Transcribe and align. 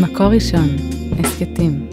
מקור 0.00 0.26
ראשון, 0.26 0.68
הסכתים. 1.18 1.88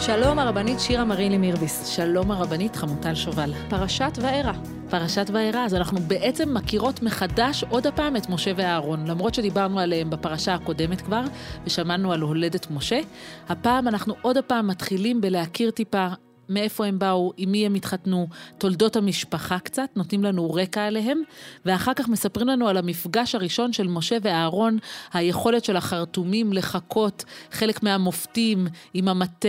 שלום 0.00 0.38
הרבנית 0.38 0.80
שירה 0.80 1.04
מרילי 1.04 1.38
מירביס. 1.38 1.86
שלום 1.86 2.30
הרבנית 2.30 2.76
חמוטל 2.76 3.14
שובל. 3.14 3.52
פרשת 3.68 4.18
וארא. 4.22 4.52
פרשת 4.90 5.26
וארא, 5.32 5.64
אז 5.64 5.74
אנחנו 5.74 6.00
בעצם 6.00 6.54
מכירות 6.54 7.02
מחדש 7.02 7.64
עוד 7.68 7.86
הפעם 7.86 8.16
את 8.16 8.28
משה 8.28 8.52
ואהרון, 8.56 9.06
למרות 9.06 9.34
שדיברנו 9.34 9.80
עליהם 9.80 10.10
בפרשה 10.10 10.54
הקודמת 10.54 11.00
כבר, 11.00 11.22
ושמענו 11.66 12.12
על 12.12 12.20
הולדת 12.20 12.70
משה. 12.70 13.00
הפעם 13.48 13.88
אנחנו 13.88 14.14
עוד 14.22 14.36
הפעם 14.36 14.66
מתחילים 14.66 15.20
בלהכיר 15.20 15.70
טיפה 15.70 16.06
מאיפה 16.48 16.86
הם 16.86 16.98
באו, 16.98 17.32
עם 17.36 17.52
מי 17.52 17.66
הם 17.66 17.74
התחתנו, 17.74 18.28
תולדות 18.58 18.96
המשפחה 18.96 19.58
קצת, 19.58 19.88
נותנים 19.96 20.24
לנו 20.24 20.54
רקע 20.54 20.82
עליהם, 20.82 21.22
ואחר 21.64 21.94
כך 21.94 22.08
מספרים 22.08 22.48
לנו 22.48 22.68
על 22.68 22.76
המפגש 22.76 23.34
הראשון 23.34 23.72
של 23.72 23.88
משה 23.88 24.16
ואהרון, 24.22 24.78
היכולת 25.12 25.64
של 25.64 25.76
החרטומים 25.76 26.52
לחקות 26.52 27.24
חלק 27.50 27.82
מהמופתים 27.82 28.66
עם 28.94 29.08
המטה, 29.08 29.48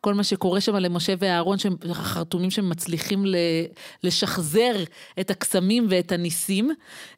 כל 0.00 0.14
מה 0.14 0.24
שקורה 0.24 0.60
שם 0.60 0.76
למשה 0.76 1.14
ואהרון, 1.18 1.56
החרטומים 1.90 2.50
שמצליחים 2.50 3.24
לשחזר 4.02 4.72
את 5.20 5.30
הקסמים 5.30 5.86
ואת 5.90 6.12
הניסים. 6.12 6.70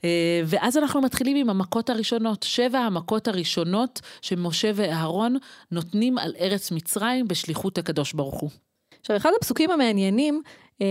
אה, 0.04 0.42
ואז 0.46 0.76
אנחנו 0.76 1.00
מתחילים 1.00 1.36
עם 1.36 1.50
המכות 1.50 1.90
הראשונות, 1.90 2.42
שבע 2.42 2.78
המכות 2.78 3.28
הראשונות 3.28 4.00
שמשה 4.22 4.70
ואהרון 4.74 5.36
נותנים 5.70 6.18
על 6.18 6.34
ארץ 6.40 6.73
מצרים 6.73 7.29
בשליחות 7.29 7.79
הקדוש 7.79 8.12
ברוך 8.12 8.40
הוא. 8.40 8.65
עכשיו, 9.07 9.16
אחד 9.16 9.30
הפסוקים 9.40 9.71
המעניינים, 9.71 10.43
אה, 10.82 10.87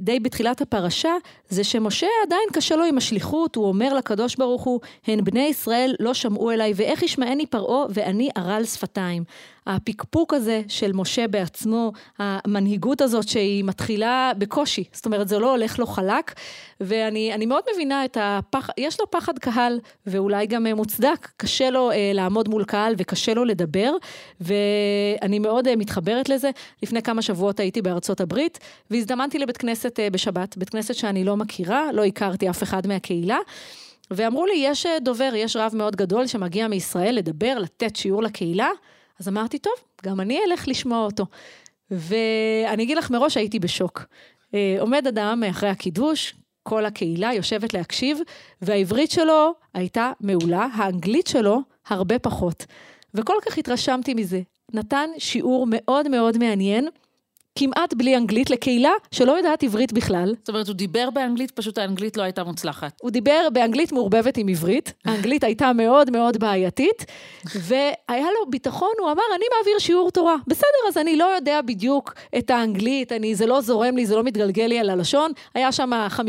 די 0.00 0.20
בתחילת 0.20 0.60
הפרשה, 0.60 1.12
זה 1.48 1.64
שמשה 1.64 2.06
עדיין 2.26 2.48
קשה 2.52 2.76
לו 2.76 2.84
עם 2.84 2.98
השליחות, 2.98 3.56
הוא 3.56 3.68
אומר 3.68 3.94
לקדוש 3.94 4.36
ברוך 4.36 4.62
הוא, 4.62 4.80
הן 5.06 5.24
בני 5.24 5.46
ישראל 5.46 5.94
לא 6.00 6.14
שמעו 6.14 6.50
אליי, 6.50 6.72
ואיך 6.76 7.02
ישמעני 7.02 7.46
פרעה 7.46 7.86
ואני 7.90 8.28
ערל 8.34 8.64
שפתיים. 8.64 9.24
הפקפוק 9.68 10.34
הזה 10.34 10.62
של 10.68 10.92
משה 10.92 11.28
בעצמו, 11.28 11.92
המנהיגות 12.18 13.00
הזאת 13.00 13.28
שהיא 13.28 13.64
מתחילה 13.64 14.32
בקושי, 14.38 14.84
זאת 14.92 15.06
אומרת 15.06 15.28
זה 15.28 15.38
לא 15.38 15.50
הולך 15.50 15.78
לו 15.78 15.86
חלק, 15.86 16.34
ואני 16.80 17.46
מאוד 17.46 17.62
מבינה 17.74 18.04
את 18.04 18.16
הפחד, 18.20 18.72
יש 18.78 19.00
לו 19.00 19.10
פחד 19.10 19.38
קהל, 19.38 19.80
ואולי 20.06 20.46
גם 20.46 20.66
מוצדק, 20.66 21.28
קשה 21.36 21.70
לו 21.70 21.90
אה, 21.90 22.10
לעמוד 22.14 22.48
מול 22.48 22.64
קהל 22.64 22.94
וקשה 22.98 23.34
לו 23.34 23.44
לדבר, 23.44 23.92
ואני 24.40 25.38
מאוד 25.38 25.68
אה, 25.68 25.76
מתחברת 25.76 26.28
לזה. 26.28 26.50
לפני 26.82 27.02
כמה 27.02 27.22
שבועות 27.22 27.60
הייתי 27.60 27.82
בארצות 27.82 28.20
הברית, 28.20 28.58
והזדמנתי 28.90 29.38
לבית 29.38 29.56
כנסת 29.56 30.00
אה, 30.00 30.10
בשבת, 30.10 30.56
בית 30.56 30.70
כנסת 30.70 30.94
שאני 30.94 31.24
לא 31.24 31.36
מכירה, 31.36 31.92
לא 31.92 32.04
הכרתי 32.04 32.50
אף 32.50 32.62
אחד 32.62 32.86
מהקהילה. 32.86 33.38
ואמרו 34.10 34.46
לי, 34.46 34.54
יש 34.56 34.86
אה, 34.86 34.98
דובר, 35.00 35.30
יש 35.34 35.56
רב 35.56 35.72
מאוד 35.74 35.96
גדול 35.96 36.26
שמגיע 36.26 36.68
מישראל 36.68 37.14
לדבר, 37.14 37.58
לתת 37.58 37.96
שיעור 37.96 38.22
לקהילה. 38.22 38.68
אז 39.20 39.28
אמרתי, 39.28 39.58
טוב, 39.58 39.74
גם 40.02 40.20
אני 40.20 40.38
אלך 40.46 40.68
לשמוע 40.68 41.04
אותו. 41.04 41.26
ואני 41.90 42.82
אגיד 42.82 42.98
לך 42.98 43.10
מראש, 43.10 43.36
הייתי 43.36 43.58
בשוק. 43.58 44.04
אה, 44.54 44.76
עומד 44.80 45.06
אדם 45.06 45.42
אחרי 45.50 45.68
הקידוש, 45.68 46.34
כל 46.62 46.86
הקהילה 46.86 47.34
יושבת 47.34 47.74
להקשיב, 47.74 48.18
והעברית 48.62 49.10
שלו 49.10 49.54
הייתה 49.74 50.12
מעולה, 50.20 50.66
האנגלית 50.74 51.26
שלו 51.26 51.60
הרבה 51.86 52.18
פחות. 52.18 52.66
וכל 53.14 53.36
כך 53.46 53.58
התרשמתי 53.58 54.14
מזה. 54.14 54.40
נתן 54.72 55.10
שיעור 55.18 55.66
מאוד 55.70 56.08
מאוד 56.08 56.38
מעניין. 56.38 56.88
כמעט 57.58 57.94
בלי 57.94 58.16
אנגלית 58.16 58.50
לקהילה 58.50 58.90
שלא 59.10 59.32
יודעת 59.32 59.62
עברית 59.62 59.92
בכלל. 59.92 60.34
זאת 60.38 60.48
אומרת, 60.48 60.68
הוא 60.68 60.74
דיבר 60.74 61.10
באנגלית, 61.10 61.50
פשוט 61.50 61.78
האנגלית 61.78 62.16
לא 62.16 62.22
הייתה 62.22 62.44
מוצלחת. 62.44 62.92
הוא 63.02 63.10
דיבר 63.10 63.48
באנגלית 63.52 63.92
מעורבבת 63.92 64.36
עם 64.36 64.48
עברית, 64.48 64.92
האנגלית 65.04 65.44
הייתה 65.44 65.72
מאוד 65.72 66.10
מאוד 66.10 66.36
בעייתית, 66.36 67.04
והיה 67.54 68.26
לו 68.26 68.50
ביטחון, 68.50 68.92
הוא 68.98 69.12
אמר, 69.12 69.22
אני 69.36 69.44
מעביר 69.58 69.78
שיעור 69.78 70.10
תורה. 70.10 70.36
בסדר, 70.46 70.88
אז 70.88 70.96
אני 70.98 71.16
לא 71.16 71.24
יודע 71.24 71.60
בדיוק 71.62 72.14
את 72.38 72.50
האנגלית, 72.50 73.12
אני, 73.12 73.34
זה 73.34 73.46
לא 73.46 73.60
זורם 73.60 73.96
לי, 73.96 74.06
זה 74.06 74.16
לא 74.16 74.22
מתגלגל 74.22 74.66
לי 74.66 74.78
על 74.78 74.90
הלשון. 74.90 75.32
היה 75.54 75.72
שם 75.72 75.90
50-50 76.16 76.20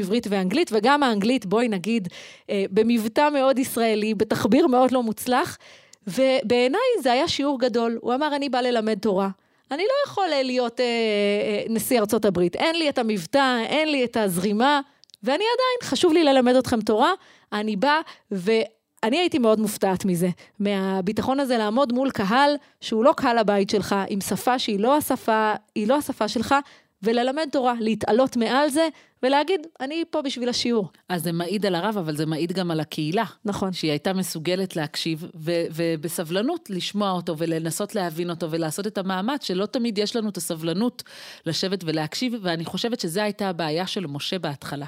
עברית 0.00 0.26
ואנגלית, 0.30 0.70
וגם 0.72 1.02
האנגלית, 1.02 1.46
בואי 1.46 1.68
נגיד, 1.68 2.08
אה, 2.50 2.64
במבטא 2.70 3.28
מאוד 3.32 3.58
ישראלי, 3.58 4.14
בתחביר 4.14 4.66
מאוד 4.66 4.92
לא 4.92 5.02
מוצלח. 5.02 5.58
ובעיניי 6.06 6.80
זה 7.02 7.12
היה 7.12 7.28
שיעור 7.28 7.60
גדול. 7.60 7.98
הוא 8.00 8.14
אמר, 8.14 8.36
אני 8.36 8.48
בא 8.48 8.60
ללמד 8.60 8.98
תורה. 8.98 9.28
אני 9.70 9.82
לא 9.82 10.10
יכול 10.10 10.32
אה, 10.32 10.42
להיות 10.42 10.80
אה, 10.80 10.84
אה, 10.84 11.62
נשיא 11.68 12.00
ארצות 12.00 12.24
הברית. 12.24 12.56
אין 12.56 12.76
לי 12.76 12.88
את 12.88 12.98
המבטא, 12.98 13.62
אין 13.66 13.90
לי 13.90 14.04
את 14.04 14.16
הזרימה, 14.16 14.80
ואני 15.22 15.34
עדיין, 15.34 15.90
חשוב 15.90 16.12
לי 16.12 16.24
ללמד 16.24 16.54
אתכם 16.54 16.80
תורה. 16.80 17.12
אני 17.52 17.76
באה, 17.76 18.00
ואני 18.30 19.18
הייתי 19.18 19.38
מאוד 19.38 19.60
מופתעת 19.60 20.04
מזה, 20.04 20.28
מהביטחון 20.58 21.40
הזה 21.40 21.58
לעמוד 21.58 21.92
מול 21.92 22.10
קהל 22.10 22.56
שהוא 22.80 23.04
לא 23.04 23.12
קהל 23.16 23.38
הבית 23.38 23.70
שלך, 23.70 23.94
עם 24.08 24.20
שפה 24.20 24.58
שהיא 24.58 24.80
לא 24.80 24.96
השפה, 24.96 25.52
היא 25.74 25.88
לא 25.88 25.96
השפה 25.96 26.28
שלך, 26.28 26.54
וללמד 27.02 27.48
תורה, 27.52 27.74
להתעלות 27.80 28.36
מעל 28.36 28.70
זה, 28.70 28.88
ולהגיד, 29.22 29.66
אני 29.80 30.04
פה 30.10 30.22
בשביל 30.22 30.48
השיעור. 30.48 30.90
אז 31.08 31.22
זה 31.22 31.32
מעיד 31.32 31.66
על 31.66 31.74
הרב, 31.74 31.98
אבל 31.98 32.16
זה 32.16 32.26
מעיד 32.26 32.52
גם 32.52 32.70
על 32.70 32.80
הקהילה. 32.80 33.24
נכון. 33.44 33.72
שהיא 33.72 33.90
הייתה 33.90 34.12
מסוגלת 34.12 34.76
להקשיב, 34.76 35.24
ו- 35.34 35.64
ובסבלנות 35.74 36.70
לשמוע 36.70 37.10
אותו, 37.10 37.38
ולנסות 37.38 37.94
להבין 37.94 38.30
אותו, 38.30 38.50
ולעשות 38.50 38.86
את 38.86 38.98
המאמץ, 38.98 39.44
שלא 39.44 39.66
תמיד 39.66 39.98
יש 39.98 40.16
לנו 40.16 40.28
את 40.28 40.36
הסבלנות 40.36 41.02
לשבת 41.46 41.84
ולהקשיב, 41.84 42.34
ואני 42.42 42.64
חושבת 42.64 43.00
שזו 43.00 43.20
הייתה 43.20 43.48
הבעיה 43.48 43.86
של 43.86 44.06
משה 44.06 44.38
בהתחלה. 44.38 44.86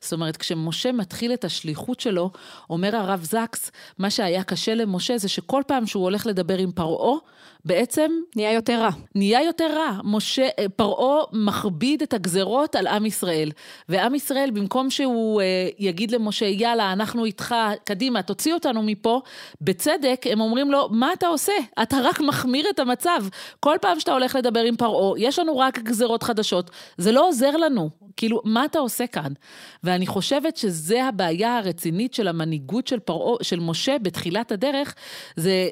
זאת 0.00 0.12
אומרת, 0.12 0.36
כשמשה 0.36 0.92
מתחיל 0.92 1.32
את 1.32 1.44
השליחות 1.44 2.00
שלו, 2.00 2.30
אומר 2.70 2.96
הרב 2.96 3.24
זקס, 3.24 3.70
מה 3.98 4.10
שהיה 4.10 4.44
קשה 4.44 4.74
למשה 4.74 5.18
זה 5.18 5.28
שכל 5.28 5.62
פעם 5.66 5.86
שהוא 5.86 6.02
הולך 6.02 6.26
לדבר 6.26 6.58
עם 6.58 6.72
פרעה, 6.72 7.18
בעצם... 7.64 8.10
נהיה 8.36 8.52
יותר 8.52 8.80
רע. 8.80 8.90
נהיה 9.14 9.42
יותר 9.42 9.76
רע. 9.76 10.00
משה, 10.04 10.48
אה, 10.58 10.68
פרעה 10.68 11.24
מכביד 11.32 12.02
את 12.02 12.14
הגזרות 12.14 12.74
על 12.74 12.86
עם 12.86 13.06
ישראל. 13.06 13.50
ועם 13.88 14.14
ישראל, 14.14 14.50
במקום 14.50 14.90
שהוא 14.90 15.40
אה, 15.40 15.68
יגיד 15.78 16.10
למשה, 16.10 16.46
יאללה, 16.46 16.92
אנחנו 16.92 17.24
איתך, 17.24 17.54
קדימה, 17.84 18.22
תוציא 18.22 18.54
אותנו 18.54 18.82
מפה, 18.82 19.20
בצדק, 19.60 20.22
הם 20.30 20.40
אומרים 20.40 20.70
לו, 20.70 20.88
מה 20.90 21.12
אתה 21.12 21.26
עושה? 21.26 21.52
אתה 21.82 21.96
רק 22.02 22.20
מחמיר 22.20 22.70
את 22.70 22.78
המצב. 22.78 23.24
כל 23.60 23.76
פעם 23.80 24.00
שאתה 24.00 24.12
הולך 24.12 24.36
לדבר 24.36 24.60
עם 24.60 24.76
פרעה, 24.76 25.18
יש 25.18 25.38
לנו 25.38 25.58
רק 25.58 25.78
גזרות 25.78 26.22
חדשות, 26.22 26.70
זה 26.98 27.12
לא 27.12 27.28
עוזר 27.28 27.56
לנו. 27.56 27.90
כאילו, 28.16 28.40
מה 28.44 28.64
אתה 28.64 28.78
עושה 28.78 29.06
כאן? 29.06 29.32
ואני 29.84 30.06
חושבת 30.06 30.56
שזה 30.56 31.04
הבעיה 31.04 31.58
הרצינית 31.58 32.14
של 32.14 32.28
המנהיגות 32.28 32.86
של 32.86 32.98
פרעה, 32.98 33.36
של 33.42 33.60
משה 33.60 33.96
בתחילת 34.02 34.52
הדרך, 34.52 34.94
זה 35.36 35.68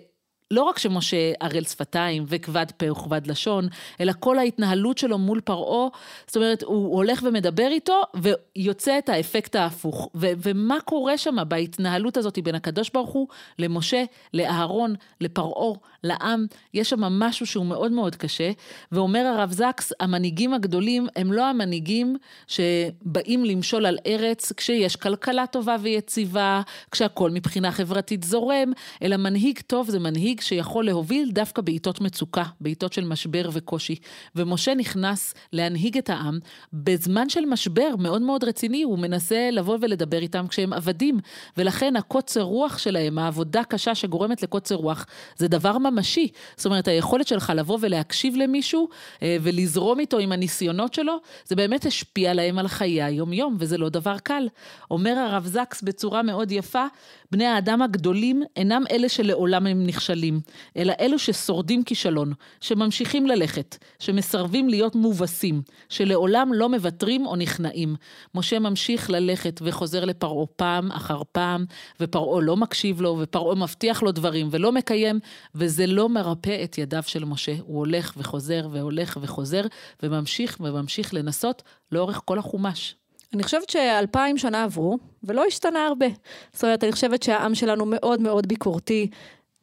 לא 0.50 0.62
רק 0.62 0.78
שמשה 0.78 1.32
ערל 1.40 1.64
שפתיים 1.64 2.24
וכבד 2.26 2.66
פה 2.76 2.90
וכבד 2.92 3.26
לשון, 3.26 3.68
אלא 4.00 4.12
כל 4.20 4.38
ההתנהלות 4.38 4.98
שלו 4.98 5.18
מול 5.18 5.40
פרעה, 5.40 5.88
זאת 6.26 6.36
אומרת, 6.36 6.62
הוא 6.62 6.96
הולך 6.96 7.22
ומדבר 7.22 7.68
איתו 7.70 8.02
ויוצא 8.14 8.98
את 8.98 9.08
האפקט 9.08 9.56
ההפוך. 9.56 10.10
ו- 10.14 10.32
ומה 10.36 10.80
קורה 10.84 11.18
שם 11.18 11.36
בהתנהלות 11.48 12.16
הזאת 12.16 12.38
בין 12.38 12.54
הקדוש 12.54 12.90
ברוך 12.90 13.10
הוא 13.10 13.28
למשה, 13.58 14.04
לאהרון, 14.34 14.94
לפרעה, 15.20 15.78
לעם? 16.04 16.46
יש 16.74 16.90
שם 16.90 17.00
משהו 17.00 17.46
שהוא 17.46 17.66
מאוד 17.66 17.92
מאוד 17.92 18.16
קשה, 18.16 18.50
ואומר 18.92 19.26
הרב 19.26 19.52
זקס, 19.52 19.92
המנהיגים 20.00 20.54
הגדולים 20.54 21.06
הם 21.16 21.32
לא 21.32 21.46
המנהיגים 21.46 22.16
שבאים 22.46 23.44
למשול 23.44 23.86
על 23.86 23.98
ארץ 24.06 24.52
כשיש 24.52 24.96
כלכלה 24.96 25.46
טובה 25.46 25.76
ויציבה, 25.80 26.62
כשהכול 26.90 27.30
מבחינה 27.30 27.72
חברתית 27.72 28.24
זורם, 28.24 28.72
אלא 29.02 29.16
מנהיג 29.16 29.60
טוב 29.66 29.90
זה 29.90 29.98
מנהיג 29.98 30.37
מנהיג 30.38 30.40
שיכול 30.40 30.84
להוביל 30.84 31.30
דווקא 31.32 31.62
בעיתות 31.62 32.00
מצוקה, 32.00 32.44
בעיתות 32.60 32.92
של 32.92 33.04
משבר 33.04 33.50
וקושי. 33.52 33.96
ומשה 34.36 34.74
נכנס 34.74 35.34
להנהיג 35.52 35.98
את 35.98 36.10
העם 36.10 36.38
בזמן 36.72 37.28
של 37.28 37.44
משבר 37.44 37.96
מאוד 37.98 38.22
מאוד 38.22 38.44
רציני, 38.44 38.82
הוא 38.82 38.98
מנסה 38.98 39.50
לבוא 39.52 39.78
ולדבר 39.80 40.18
איתם 40.18 40.46
כשהם 40.48 40.72
עבדים, 40.72 41.18
ולכן 41.56 41.96
הקוצר 41.96 42.42
רוח 42.42 42.78
שלהם, 42.78 43.18
העבודה 43.18 43.64
קשה 43.64 43.94
שגורמת 43.94 44.42
לקוצר 44.42 44.74
רוח, 44.74 45.06
זה 45.36 45.48
דבר 45.48 45.78
ממשי. 45.78 46.28
זאת 46.56 46.66
אומרת, 46.66 46.88
היכולת 46.88 47.28
שלך 47.28 47.52
לבוא 47.56 47.78
ולהקשיב 47.80 48.36
למישהו 48.36 48.88
אה, 49.22 49.36
ולזרום 49.42 50.00
איתו 50.00 50.18
עם 50.18 50.32
הניסיונות 50.32 50.94
שלו, 50.94 51.16
זה 51.44 51.56
באמת 51.56 51.86
השפיע 51.86 52.34
להם 52.34 52.58
על 52.58 52.68
חיי 52.68 53.02
היום-יום, 53.02 53.56
וזה 53.58 53.78
לא 53.78 53.88
דבר 53.88 54.18
קל. 54.18 54.48
אומר 54.90 55.18
הרב 55.18 55.46
זקס 55.46 55.82
בצורה 55.82 56.22
מאוד 56.22 56.52
יפה, 56.52 56.86
בני 57.30 57.46
האדם 57.46 57.82
הגדולים 57.82 58.42
אינם 58.56 58.84
אלה 58.90 59.08
שלעולם 59.08 59.66
הם 59.66 59.86
נכשלים. 59.86 60.27
נכשלים, 60.30 60.40
אלא 60.76 60.92
אלו 61.00 61.18
ששורדים 61.18 61.84
כישלון, 61.84 62.32
שממשיכים 62.60 63.26
ללכת, 63.26 63.76
שמסרבים 63.98 64.68
להיות 64.68 64.94
מובסים, 64.94 65.62
שלעולם 65.88 66.52
לא 66.52 66.68
מוותרים 66.68 67.26
או 67.26 67.36
נכנעים. 67.36 67.96
משה 68.34 68.58
ממשיך 68.58 69.10
ללכת 69.10 69.60
וחוזר 69.62 70.04
לפרעה 70.04 70.46
פעם 70.56 70.92
אחר 70.92 71.22
פעם, 71.32 71.64
ופרעה 72.00 72.40
לא 72.40 72.56
מקשיב 72.56 73.00
לו, 73.00 73.18
ופרעה 73.20 73.54
מבטיח 73.54 74.02
לו 74.02 74.12
דברים 74.12 74.48
ולא 74.50 74.72
מקיים, 74.72 75.20
וזה 75.54 75.86
לא 75.86 76.08
מרפא 76.08 76.64
את 76.64 76.78
ידיו 76.78 77.02
של 77.06 77.24
משה. 77.24 77.54
הוא 77.60 77.78
הולך 77.78 78.14
וחוזר 78.16 78.68
והולך 78.72 79.18
וחוזר, 79.20 79.62
וממשיך 80.02 80.56
וממשיך 80.60 81.14
לנסות 81.14 81.62
לאורך 81.92 82.20
כל 82.24 82.38
החומש. 82.38 82.94
אני 83.34 83.42
חושבת 83.42 83.70
שאלפיים 83.70 84.38
שנה 84.38 84.64
עברו, 84.64 84.98
ולא 85.24 85.44
השתנה 85.48 85.86
הרבה. 85.86 86.06
זאת 86.52 86.64
אומרת, 86.64 86.84
אני 86.84 86.92
חושבת 86.92 87.22
שהעם 87.22 87.54
שלנו 87.54 87.84
מאוד 87.86 88.20
מאוד 88.20 88.46
ביקורתי, 88.46 89.10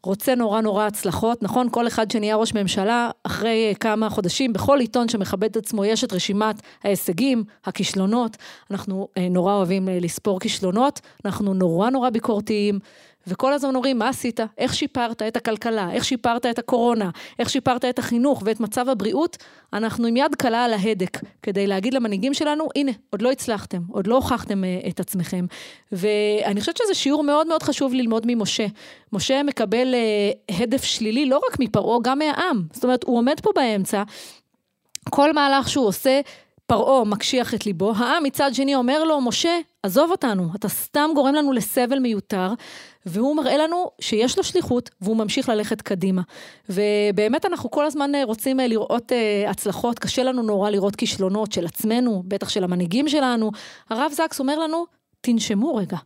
רוצה 0.06 0.36
נורא 0.36 0.62
נורא 0.62 0.86
הצלחות, 0.86 1.44
נכון? 1.44 1.70
כל 1.72 1.88
אחד 1.88 2.12
שנהיה 2.12 2.36
ראש 2.36 2.54
ממשלה, 2.54 3.10
אחרי 3.24 3.74
כמה 3.80 4.10
חודשים, 4.10 4.54
בכל 4.54 4.80
עיתון 4.80 5.10
שמכבד 5.10 5.50
את 5.50 5.58
עצמו 5.58 5.86
יש 5.86 6.04
את 6.04 6.14
רשימת 6.14 6.56
ההישגים, 6.84 7.44
הכישלונות. 7.66 8.38
אנחנו 8.72 9.08
אה, 9.18 9.30
נורא 9.30 9.54
אוהבים 9.54 9.90
אה, 9.90 10.00
לספור 10.02 10.40
כישלונות, 10.40 11.02
אנחנו 11.26 11.54
נורא 11.54 11.90
נורא 11.90 12.10
ביקורתיים. 12.10 12.80
וכל 13.28 13.54
הזמן 13.54 13.76
אומרים, 13.76 14.00
מה 14.00 14.10
עשית? 14.10 14.40
איך 14.58 14.74
שיפרת 14.74 15.22
את 15.22 15.38
הכלכלה? 15.38 15.92
איך 15.92 16.06
שיפרת 16.06 16.46
את 16.46 16.60
הקורונה? 16.60 17.10
איך 17.40 17.50
שיפרת 17.50 17.86
את 17.86 18.00
החינוך 18.00 18.44
ואת 18.46 18.60
מצב 18.60 18.90
הבריאות? 18.90 19.38
אנחנו 19.74 20.08
עם 20.08 20.18
יד 20.18 20.36
קלה 20.36 20.66
על 20.66 20.74
ההדק, 20.74 21.20
כדי 21.44 21.68
להגיד 21.68 21.94
למנהיגים 21.94 22.34
שלנו, 22.34 22.68
הנה, 22.76 22.92
עוד 23.10 23.22
לא 23.22 23.32
הצלחתם, 23.32 23.82
עוד 23.92 24.08
לא 24.08 24.16
הוכחתם 24.16 24.64
uh, 24.64 24.90
את 24.90 25.00
עצמכם. 25.00 25.46
ואני 25.92 26.60
חושבת 26.60 26.78
שזה 26.78 26.94
שיעור 26.94 27.24
מאוד 27.24 27.48
מאוד 27.48 27.64
חשוב 27.64 27.94
ללמוד 27.94 28.24
ממשה. 28.28 28.66
משה 29.14 29.44
מקבל 29.44 29.96
uh, 30.50 30.54
הדף 30.62 30.84
שלילי 30.84 31.26
לא 31.26 31.42
רק 31.50 31.60
מפרעה, 31.60 32.00
גם 32.04 32.20
מהעם. 32.20 32.64
זאת 32.72 32.84
אומרת, 32.84 33.04
הוא 33.04 33.18
עומד 33.18 33.40
פה 33.44 33.52
באמצע, 33.56 34.04
כל 35.10 35.34
מהלך 35.34 35.70
שהוא 35.70 35.88
עושה, 35.88 36.22
פרעה 36.68 37.04
מקשיח 37.06 37.54
את 37.54 37.66
ליבו, 37.66 37.94
העם 37.96 38.24
מצד 38.24 38.54
שני 38.54 38.76
אומר 38.76 39.04
לו, 39.04 39.22
משה, 39.22 39.60
עזוב 39.84 40.12
אותנו, 40.12 40.50
אתה 40.56 40.70
סתם 40.70 41.10
גורם 41.16 41.36
לנו 41.36 41.54
לסבל 41.54 42.00
מיותר, 42.00 42.54
והוא 43.06 43.36
מראה 43.36 43.58
לנו 43.58 43.92
שיש 44.02 44.38
לו 44.38 44.44
שליחות, 44.44 44.90
והוא 45.02 45.18
ממשיך 45.18 45.50
ללכת 45.50 45.82
קדימה. 45.82 46.22
ובאמת 46.70 47.46
אנחנו 47.46 47.72
כל 47.72 47.86
הזמן 47.86 48.12
רוצים 48.24 48.60
אה, 48.60 48.68
לראות 48.68 49.12
uh, 49.12 49.50
הצלחות, 49.50 50.00
קשה 50.00 50.24
לנו 50.24 50.44
נורא 50.44 50.70
לראות 50.70 50.96
כישלונות 50.96 51.52
של 51.52 51.66
עצמנו, 51.66 52.24
בטח 52.28 52.50
של 52.50 52.64
המנהיגים 52.64 53.10
שלנו. 53.10 53.52
הרב 53.90 54.12
זקס 54.12 54.40
אומר 54.40 54.60
לנו, 54.60 54.86
תנשמו 55.22 55.76
רגע. 55.76 55.98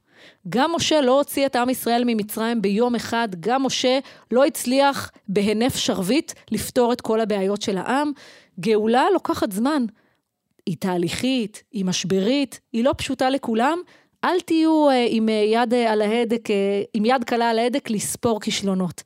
גם 0.50 0.72
משה 0.76 1.02
לא 1.02 1.18
הוציא 1.18 1.46
את 1.46 1.56
עם 1.56 1.70
ישראל 1.70 2.04
ממצרים 2.06 2.62
ביום 2.62 2.96
אחד, 2.96 3.28
גם 3.40 3.66
משה 3.66 4.00
לא 4.32 4.46
הצליח 4.46 5.12
בהינף 5.28 5.76
שרביט 5.76 6.32
לפתור 6.52 6.94
את 6.94 7.02
כל 7.02 7.20
הבעיות 7.20 7.62
של 7.62 7.78
העם. 7.78 8.12
גאולה 8.60 9.06
לוקחת 9.14 9.52
זמן. 9.52 9.86
היא 10.66 10.78
תהליכית, 10.80 11.64
היא 11.72 11.86
משברית, 11.86 12.60
היא 12.74 12.84
לא 12.84 12.94
פשוטה 12.98 13.30
לכולם. 13.30 13.80
אל 14.24 14.40
תהיו 14.40 14.90
uh, 14.90 14.94
עם 15.10 15.30
uh, 15.30 15.32
יד 15.32 15.74
uh, 15.74 15.76
על 15.76 16.02
ההדק, 16.02 16.50
עם 16.94 17.06
יד 17.06 17.24
קלה 17.24 17.50
על 17.50 17.60
ההדק 17.60 17.90
לספור 17.90 18.42
כישלונות. 18.42 19.04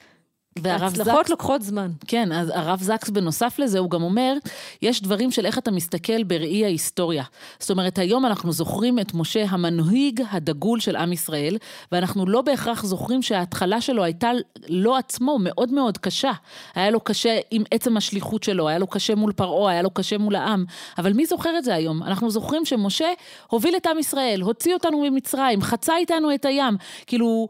והצלחות 0.60 1.30
לוקחות 1.30 1.62
זמן. 1.62 1.92
כן, 2.08 2.32
אז 2.32 2.52
הרב 2.54 2.82
זקס 2.82 3.10
בנוסף 3.10 3.60
לזה, 3.60 3.80
הוא 3.80 3.90
גם 3.90 4.04
אומר, 4.04 4.34
יש 4.82 5.02
דברים 5.02 5.32
של 5.32 5.46
איך 5.46 5.58
אתה 5.58 5.72
מסתכל 5.72 6.24
בראי 6.24 6.66
ההיסטוריה. 6.66 7.24
זאת 7.60 7.72
אומרת, 7.72 7.98
היום 7.98 8.26
אנחנו 8.26 8.52
זוכרים 8.52 9.00
את 9.00 9.14
משה 9.14 9.46
המנהיג 9.50 10.22
הדגול 10.32 10.80
של 10.80 10.96
עם 10.96 11.14
ישראל, 11.14 11.58
ואנחנו 11.92 12.26
לא 12.26 12.42
בהכרח 12.42 12.86
זוכרים 12.86 13.22
שההתחלה 13.22 13.82
שלו 13.82 14.04
הייתה 14.04 14.32
לא 14.70 14.98
עצמו 14.98 15.38
מאוד 15.40 15.72
מאוד 15.72 15.98
קשה. 15.98 16.32
היה 16.76 16.90
לו 16.90 17.00
קשה 17.00 17.40
עם 17.52 17.64
עצם 17.72 17.98
השליחות 17.98 18.44
שלו, 18.44 18.68
היה 18.68 18.78
לו 18.78 18.88
קשה 18.88 19.16
מול 19.16 19.32
פרעה, 19.32 19.72
היה 19.72 19.82
לו 19.82 19.92
קשה 19.92 20.18
מול 20.18 20.36
העם. 20.36 20.66
אבל 20.98 21.14
מי 21.14 21.26
זוכר 21.26 21.58
את 21.58 21.64
זה 21.64 21.76
היום? 21.76 22.04
אנחנו 22.04 22.30
זוכרים 22.30 22.66
שמשה 22.66 23.08
הוביל 23.48 23.76
את 23.78 23.88
עם 23.88 24.00
ישראל, 24.00 24.42
הוציא 24.42 24.74
אותנו 24.74 25.02
ממצרים, 25.02 25.62
חצה 25.62 25.98
איתנו 25.98 26.34
את 26.34 26.46
הים. 26.46 26.78
כאילו, 27.08 27.48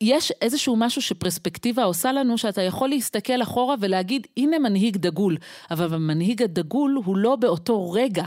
יש 0.00 0.32
איזשהו 0.42 0.76
משהו 0.76 1.02
שפרספקטיבה 1.02 1.84
עושה 1.84 2.12
לנו, 2.12 2.38
שאתה 2.38 2.62
יכול 2.62 2.88
להסתכל 2.88 3.42
אחורה 3.42 3.74
ולהגיד, 3.80 4.26
הנה 4.36 4.58
מנהיג 4.58 4.96
דגול, 4.96 5.36
אבל 5.70 5.94
המנהיג 5.94 6.42
הדגול 6.42 7.00
הוא 7.04 7.16
לא 7.16 7.36
באותו 7.36 7.90
רגע. 7.90 8.24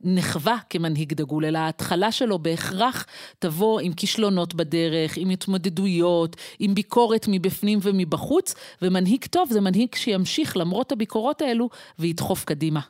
נחווה 0.00 0.56
כמנהיג 0.70 1.14
דגול, 1.14 1.44
אלא 1.44 1.58
ההתחלה 1.58 2.12
שלו 2.12 2.38
בהכרח 2.38 3.06
תבוא 3.38 3.80
עם 3.80 3.92
כישלונות 3.92 4.54
בדרך, 4.54 5.16
עם 5.16 5.30
התמודדויות, 5.30 6.36
עם 6.58 6.74
ביקורת 6.74 7.26
מבפנים 7.28 7.78
ומבחוץ, 7.82 8.54
ומנהיג 8.82 9.24
טוב 9.24 9.48
זה 9.52 9.60
מנהיג 9.60 9.94
שימשיך 9.94 10.56
למרות 10.56 10.92
הביקורות 10.92 11.42
האלו 11.42 11.68
וידחוף 11.98 12.44
קדימה. 12.44 12.80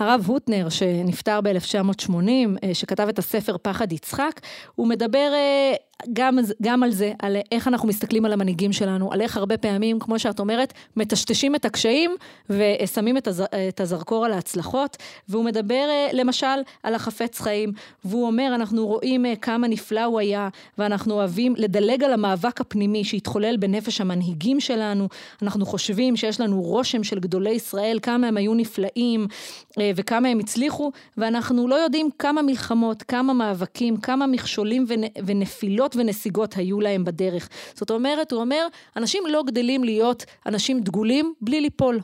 הרב 0.00 0.24
הוטנר, 0.26 0.68
שנפטר 0.68 1.40
ב-1980, 1.40 2.12
אה, 2.64 2.74
שכתב 2.74 3.06
את 3.08 3.18
הספר 3.18 3.56
פחד 3.62 3.92
יצחק, 3.92 4.40
הוא 4.74 4.86
מדבר 4.86 5.30
אה, 5.34 5.74
גם, 6.12 6.38
גם 6.62 6.82
על 6.82 6.90
זה, 6.90 7.12
על 7.18 7.36
איך 7.52 7.68
אנחנו 7.68 7.88
מסתכלים 7.88 8.24
על 8.24 8.32
המנהיגים 8.32 8.72
שלנו, 8.72 9.12
על 9.12 9.20
איך 9.20 9.36
הרבה 9.36 9.56
פעמים, 9.56 9.98
כמו 9.98 10.18
שאת 10.18 10.40
אומרת, 10.40 10.72
מטשטשים 10.96 11.54
את 11.54 11.64
הקשיים 11.64 12.10
ושמים 12.50 13.16
את, 13.16 13.28
הז, 13.28 13.42
את 13.68 13.80
הזרקור 13.80 14.24
על 14.24 14.32
ההצלחות, 14.32 14.96
והוא 15.28 15.44
מדבר 15.44 15.86
אה, 15.90 16.08
למשל 16.12 16.46
על 16.82 16.94
החפץ 16.94 17.40
חיים, 17.40 17.72
והוא 18.04 18.26
אומר, 18.26 18.52
אנחנו 18.54 18.86
רואים 18.86 19.24
כמה 19.42 19.68
נפלא 19.68 20.04
הוא 20.04 20.20
היה, 20.20 20.48
ואנחנו 20.78 21.14
אוהבים 21.14 21.54
לדלג 21.56 22.04
על 22.04 22.12
המאבק 22.12 22.60
הפנימי 22.60 23.04
שהתחולל 23.04 23.56
בנפש 23.56 24.00
המנהיגים 24.00 24.60
שלנו, 24.60 25.08
אנחנו 25.42 25.66
חושבים 25.66 26.16
שיש 26.16 26.40
לנו 26.40 26.62
רושם 26.62 27.04
של 27.04 27.18
גדולי 27.18 27.50
ישראל, 27.50 27.98
כמה 28.02 28.28
הם 28.28 28.36
היו 28.36 28.54
נפלאים. 28.54 29.26
וכמה 29.96 30.28
הם 30.28 30.38
הצליחו, 30.38 30.92
ואנחנו 31.16 31.68
לא 31.68 31.74
יודעים 31.74 32.08
כמה 32.18 32.42
מלחמות, 32.42 33.02
כמה 33.02 33.32
מאבקים, 33.32 33.96
כמה 33.96 34.26
מכשולים 34.26 34.86
ונפילות 35.26 35.96
ונסיגות 35.96 36.56
היו 36.56 36.80
להם 36.80 37.04
בדרך. 37.04 37.48
זאת 37.74 37.90
אומרת, 37.90 38.32
הוא 38.32 38.40
אומר, 38.40 38.66
אנשים 38.96 39.22
לא 39.28 39.42
גדלים 39.46 39.84
להיות 39.84 40.24
אנשים 40.46 40.80
דגולים 40.80 41.34
בלי 41.40 41.60
ליפול. 41.60 42.00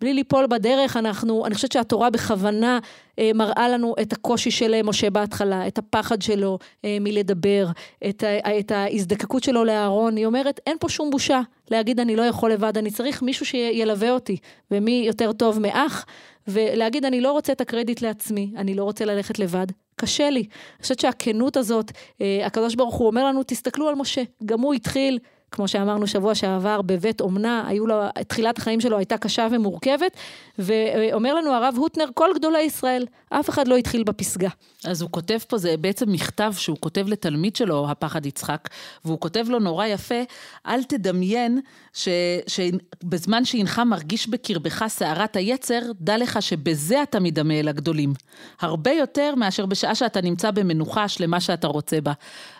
בלי 0.00 0.14
ליפול 0.14 0.46
בדרך, 0.46 0.96
אנחנו, 0.96 1.46
אני 1.46 1.54
חושבת 1.54 1.72
שהתורה 1.72 2.10
בכוונה 2.10 2.78
אה, 3.18 3.30
מראה 3.34 3.68
לנו 3.68 3.94
את 4.02 4.12
הקושי 4.12 4.50
של 4.50 4.82
משה 4.82 5.10
בהתחלה, 5.10 5.66
את 5.66 5.78
הפחד 5.78 6.22
שלו 6.22 6.58
אה, 6.84 6.96
מלדבר, 7.00 7.66
את, 8.08 8.24
את 8.58 8.70
ההזדקקות 8.70 9.44
שלו 9.44 9.64
לאהרון. 9.64 10.16
היא 10.16 10.26
אומרת, 10.26 10.60
אין 10.66 10.76
פה 10.80 10.88
שום 10.88 11.10
בושה 11.10 11.40
להגיד 11.70 12.00
אני 12.00 12.16
לא 12.16 12.22
יכול 12.22 12.52
לבד, 12.52 12.78
אני 12.78 12.90
צריך 12.90 13.22
מישהו 13.22 13.46
שילווה 13.46 14.10
אותי. 14.10 14.36
ומי 14.70 15.04
יותר 15.06 15.32
טוב 15.32 15.58
מאח? 15.58 16.06
ולהגיד, 16.48 17.04
אני 17.04 17.20
לא 17.20 17.32
רוצה 17.32 17.52
את 17.52 17.60
הקרדיט 17.60 18.02
לעצמי, 18.02 18.52
אני 18.56 18.74
לא 18.74 18.84
רוצה 18.84 19.04
ללכת 19.04 19.38
לבד. 19.38 19.66
קשה 19.96 20.30
לי. 20.30 20.40
אני 20.40 20.82
חושבת 20.82 21.00
שהכנות 21.00 21.56
הזאת, 21.56 21.92
אה, 22.20 22.46
הקדוש 22.46 22.74
ברוך 22.74 22.94
הוא 22.94 23.06
אומר 23.06 23.24
לנו, 23.24 23.42
תסתכלו 23.42 23.88
על 23.88 23.94
משה, 23.94 24.22
גם 24.44 24.60
הוא 24.60 24.74
התחיל 24.74 25.18
כמו 25.54 25.68
שאמרנו 25.68 26.06
שבוע 26.06 26.34
שעבר, 26.34 26.82
בבית 26.82 27.20
אומנה, 27.20 27.64
היו 27.66 27.86
לו, 27.86 28.00
תחילת 28.28 28.58
החיים 28.58 28.80
שלו 28.80 28.96
הייתה 28.98 29.18
קשה 29.18 29.46
ומורכבת, 29.50 30.16
ואומר 30.58 31.34
לנו 31.34 31.52
הרב 31.52 31.74
הוטנר, 31.76 32.04
כל 32.14 32.30
גדולי 32.34 32.62
ישראל, 32.62 33.06
אף 33.30 33.50
אחד 33.50 33.68
לא 33.68 33.76
התחיל 33.76 34.04
בפסגה. 34.04 34.48
אז 34.84 35.02
הוא 35.02 35.10
כותב 35.10 35.38
פה, 35.48 35.58
זה 35.58 35.76
בעצם 35.76 36.12
מכתב 36.12 36.52
שהוא 36.56 36.76
כותב 36.80 37.08
לתלמיד 37.08 37.56
שלו, 37.56 37.90
הפחד 37.90 38.26
יצחק, 38.26 38.68
והוא 39.04 39.20
כותב 39.20 39.44
לו 39.48 39.58
נורא 39.58 39.86
יפה, 39.86 40.22
אל 40.66 40.82
תדמיין 40.82 41.60
ש, 41.92 42.08
שבזמן 42.46 43.44
שהנך 43.44 43.78
מרגיש 43.86 44.28
בקרבך 44.28 44.84
סערת 44.88 45.36
היצר, 45.36 45.80
דע 46.00 46.18
לך 46.18 46.42
שבזה 46.42 47.02
אתה 47.02 47.20
מדמה 47.20 47.54
אל 47.54 47.68
הגדולים. 47.68 48.14
הרבה 48.60 48.90
יותר 48.90 49.34
מאשר 49.34 49.66
בשעה 49.66 49.94
שאתה 49.94 50.20
נמצא 50.20 50.50
במנוחה 50.50 51.04
השלמה 51.04 51.40
שאתה 51.40 51.66
רוצה 51.66 52.00
בה. 52.00 52.12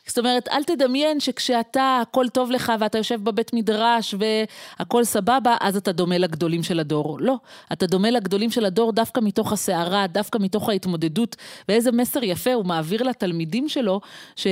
זאת 0.06 0.18
אומרת, 0.18 0.48
אל 0.48 0.64
תדמיין 0.64 1.20
שכשאתה, 1.20 1.98
הכל 2.02 2.28
טוב 2.28 2.50
לך 2.50 2.72
ואתה 2.80 2.98
יושב 2.98 3.24
בבית 3.24 3.52
מדרש 3.54 4.14
והכל 4.78 5.04
סבבה, 5.04 5.56
אז 5.60 5.76
אתה 5.76 5.92
דומה 5.92 6.18
לגדולים 6.18 6.62
של 6.62 6.80
הדור. 6.80 7.18
לא, 7.20 7.36
אתה 7.72 7.86
דומה 7.86 8.10
לגדולים 8.10 8.50
של 8.50 8.64
הדור 8.64 8.92
דווקא 8.92 9.20
מתוך 9.20 9.52
הסערה, 9.52 10.06
דווקא 10.06 10.38
מתוך 10.40 10.68
ההתמודדות, 10.68 11.36
ואיזה 11.68 11.92
מסר 11.92 12.24
יפה 12.24 12.52
הוא 12.52 12.64
מעביר 12.64 13.02
לתלמידים 13.02 13.68
שלו, 13.68 14.00
ש, 14.36 14.46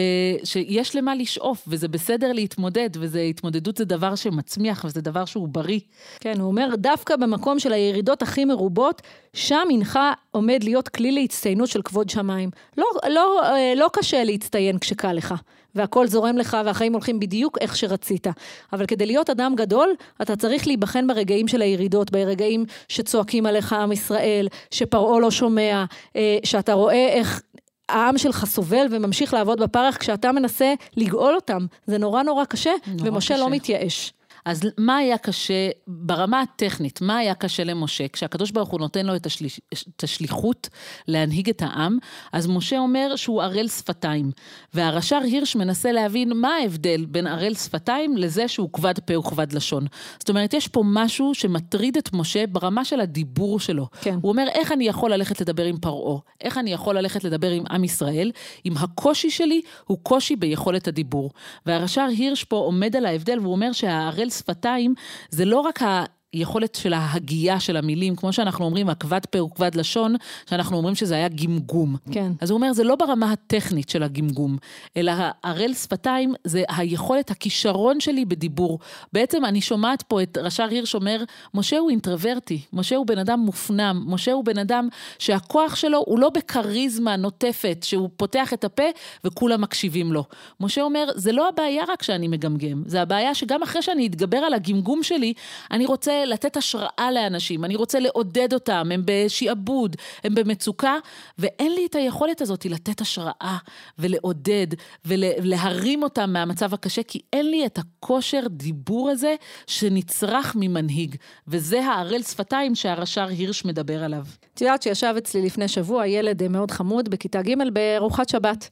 שיש 0.45 0.97
למה 0.97 1.15
לשאוף, 1.15 1.65
וזה 1.69 1.89
בסדר 1.89 2.33
להתמודד, 2.33 2.91
והתמודדות 2.99 3.77
זה 3.77 3.85
דבר 3.85 4.15
שמצמיח, 4.15 4.85
וזה 4.85 5.01
דבר 5.01 5.25
שהוא 5.25 5.49
בריא. 5.49 5.81
כן, 6.21 6.41
הוא 6.41 6.47
אומר, 6.47 6.69
דווקא 6.77 7.17
במקום 7.17 7.59
של 7.59 7.73
הירידות 7.73 8.23
הכי 8.23 8.45
מרובות, 8.45 9.03
שם 9.35 9.69
הנך 9.71 9.99
עומד 10.31 10.65
להיות 10.65 10.89
כלי 10.89 11.13
להצטיינות 11.13 11.69
של 11.69 11.83
כבוד 11.83 12.11
שמיים. 12.11 12.51
לא, 12.77 12.87
לא, 13.09 13.43
אה, 13.45 13.73
לא 13.77 13.91
קשה 13.93 14.25
להצטיין 14.25 14.79
כשקל 14.79 15.13
לך. 15.13 15.35
והכל 15.75 16.07
זורם 16.07 16.39
לך 16.39 16.57
והחיים 16.65 16.93
הולכים 16.93 17.21
בדיוק 17.21 17.59
איך 17.61 17.77
שרצית. 17.77 18.27
אבל 18.73 18.87
כדי 18.87 19.07
להיות 19.07 19.31
אדם 19.31 19.55
גדול, 19.57 19.95
אתה 20.23 20.37
צריך 20.37 20.67
להיבחן 20.67 21.07
ברגעים 21.07 21.49
של 21.49 21.63
הירידות, 21.63 22.11
ברגעים 22.11 22.65
שצועקים 22.89 23.47
עליך 23.47 23.73
עם 23.73 23.93
ישראל, 23.93 24.49
שפרעה 24.71 25.21
לא 25.21 25.31
שומע, 25.31 25.85
אה, 26.17 26.39
שאתה 26.45 26.73
רואה 26.73 27.09
איך 27.09 27.43
העם 27.89 28.19
שלך 28.19 28.45
סובל 28.45 28.87
וממשיך 28.91 29.35
לעבוד 29.35 29.63
בפרך 29.63 30.01
כשאתה 30.01 30.33
מנסה 30.33 30.75
לגאול 30.97 31.35
אותם. 31.35 31.67
זה 31.87 31.99
נורא 31.99 32.23
נורא 32.23 32.45
קשה, 32.45 32.71
נורא 32.87 33.09
ומשה 33.09 33.35
לא 33.35 33.39
קשה. 33.39 33.49
לא 33.49 33.51
מתייאש. 33.51 34.13
אז 34.45 34.61
מה 34.79 34.97
היה 34.97 35.19
קשה, 35.19 35.69
ברמה 35.87 36.41
הטכנית, 36.41 37.01
מה 37.01 37.17
היה 37.17 37.35
קשה 37.35 37.65
למשה? 37.65 38.09
כשהקדוש 38.09 38.51
ברוך 38.51 38.69
הוא 38.69 38.81
נותן 38.81 39.07
לו 39.07 39.17
את, 39.17 39.27
השליח, 39.27 39.59
את 39.97 40.05
השליחות 40.05 40.69
להנהיג 41.09 41.49
את 41.49 41.63
העם, 41.63 41.99
אז 42.33 42.47
משה 42.47 42.79
אומר 42.79 43.17
שהוא 43.17 43.43
ערל 43.43 43.69
שפתיים. 43.69 44.31
והרש"ר 44.75 45.21
הירש 45.25 45.57
מנסה 45.57 45.93
להבין 45.93 46.33
מה 46.37 46.49
ההבדל 46.49 47.05
בין 47.09 47.27
ערל 47.27 47.55
שפתיים 47.55 48.17
לזה 48.17 48.49
שהוא 48.49 48.73
כבד 48.73 48.99
פה 48.99 49.19
וכבד 49.19 49.53
לשון. 49.53 49.87
זאת 50.19 50.29
אומרת, 50.29 50.55
יש 50.55 50.69
פה 50.69 50.83
משהו 50.87 51.35
שמטריד 51.35 51.97
את 51.97 52.13
משה 52.13 52.47
ברמה 52.47 52.85
של 52.85 53.01
הדיבור 53.01 53.61
שלו. 53.61 53.87
כן. 54.01 54.19
הוא 54.23 54.31
אומר, 54.33 54.47
איך 54.55 54.73
אני 54.73 54.89
יכול 54.89 55.13
ללכת 55.13 55.41
לדבר 55.41 55.65
עם 55.65 55.77
פרעה? 55.79 56.19
איך 56.41 56.59
אני 56.59 56.73
יכול 56.73 56.99
ללכת 56.99 57.25
לדבר 57.25 57.51
עם 57.51 57.65
עם 57.71 57.85
ישראל, 57.85 58.31
אם 58.67 58.73
הקושי 58.77 59.31
שלי 59.31 59.61
הוא 59.87 59.99
קושי 60.03 60.37
ביכולת 60.37 60.89
הדיבור. 60.89 61.31
והרש"ר 61.67 62.07
הירש 62.09 62.45
פה 62.45 62.57
עומד 62.57 62.97
על 62.97 63.07
ההבדל, 63.07 63.39
והוא 63.41 63.53
אומר 63.53 63.73
שהערל 63.73 64.29
שפתיים 64.33 64.95
זה 65.31 65.45
לא 65.45 65.61
רק 65.61 65.83
ה... 65.83 66.05
יכולת 66.35 66.75
של 66.75 66.93
ההגייה 66.93 67.61
של 67.61 67.77
המילים, 67.77 68.17
כמו 68.17 68.33
שאנחנו 68.33 68.65
אומרים, 68.65 68.89
הכבד 68.89 69.21
פה 69.31 69.43
וכבד 69.43 69.75
לשון, 69.75 70.17
שאנחנו 70.51 70.77
אומרים 70.77 70.95
שזה 70.95 71.15
היה 71.15 71.29
גמגום. 71.29 71.97
כן. 72.13 72.33
אז 72.41 72.51
הוא 72.51 72.57
אומר, 72.57 72.73
זה 72.73 72.85
לא 72.85 72.97
ברמה 72.97 73.33
הטכנית 73.33 73.89
של 73.89 74.03
הגמגום, 74.03 74.57
אלא 74.97 75.13
הערל 75.17 75.75
שפתיים 75.75 76.35
זה 76.45 76.63
היכולת, 76.69 77.31
הכישרון 77.31 78.01
שלי 78.01 78.25
בדיבור. 78.25 78.79
בעצם 79.13 79.45
אני 79.45 79.61
שומעת 79.61 80.03
פה 80.03 80.23
את 80.23 80.39
רש"ר 80.39 80.67
הירש 80.71 80.95
אומר, 80.95 81.25
משה 81.55 81.79
הוא 81.79 81.91
אינטרוורטי, 81.91 82.61
משה 82.73 82.97
הוא 82.97 83.07
בן 83.07 83.19
אדם 83.19 83.41
מופנם, 83.41 84.05
משה 84.07 84.33
הוא 84.33 84.45
בן 84.45 84.59
אדם 84.59 84.89
שהכוח 85.19 85.75
שלו 85.75 86.03
הוא 86.07 86.19
לא 86.19 86.31
בכריזמה 86.31 87.17
נוטפת, 87.17 87.79
שהוא 87.83 88.09
פותח 88.17 88.53
את 88.53 88.65
הפה 88.65 88.83
וכולם 89.25 89.61
מקשיבים 89.61 90.13
לו. 90.13 90.25
משה 90.61 90.83
אומר, 90.83 91.05
זה 91.15 91.33
לא 91.33 91.49
הבעיה 91.49 91.83
רק 91.89 92.03
שאני 92.03 92.29
מגמגם, 92.29 92.83
זה 92.87 93.03
הבעיה 93.03 93.35
שגם 93.35 93.63
אחרי 93.63 93.83
שאני 93.83 94.07
אתגבר 94.07 94.39
על 94.39 94.55
הגמגום 94.55 95.03
שלי, 95.03 95.33
אני 95.71 95.87
רוצה 95.87 96.22
לתת 96.27 96.57
השראה 96.57 97.09
לאנשים, 97.15 97.65
אני 97.65 97.77
רוצה 97.77 98.01
לעודד 98.01 98.53
אותם, 98.53 98.89
הם 98.95 99.03
בשעבוד, 99.05 99.97
הם 100.25 100.35
במצוקה, 100.35 100.97
ואין 101.39 101.73
לי 101.73 101.87
את 101.87 101.95
היכולת 101.95 102.41
הזאת 102.41 102.65
לתת 102.65 103.01
השראה 103.01 103.57
ולעודד 103.99 104.67
ולהרים 105.05 106.03
אותם 106.03 106.33
מהמצב 106.33 106.75
הקשה, 106.75 107.03
כי 107.03 107.21
אין 107.33 107.51
לי 107.51 107.67
את 107.67 107.79
הכושר 107.79 108.41
דיבור 108.51 109.11
הזה 109.11 109.35
שנצרך 109.67 110.57
ממנהיג, 110.59 111.17
וזה 111.49 111.85
הערל 111.85 112.23
שפתיים 112.23 112.75
שהרש"ר 112.75 113.27
הירש 113.29 113.65
מדבר 113.65 114.05
עליו. 114.05 114.25
את 114.55 114.61
יודעת 114.61 114.83
שישב 114.83 115.15
אצלי 115.19 115.43
לפני 115.43 115.69
שבוע 115.69 116.07
ילד 116.07 116.49
מאוד 116.49 116.71
חמוד 116.71 117.09
בכיתה 117.09 117.43
ג' 117.43 117.55
בארוחת 117.73 118.29
שבת. 118.29 118.69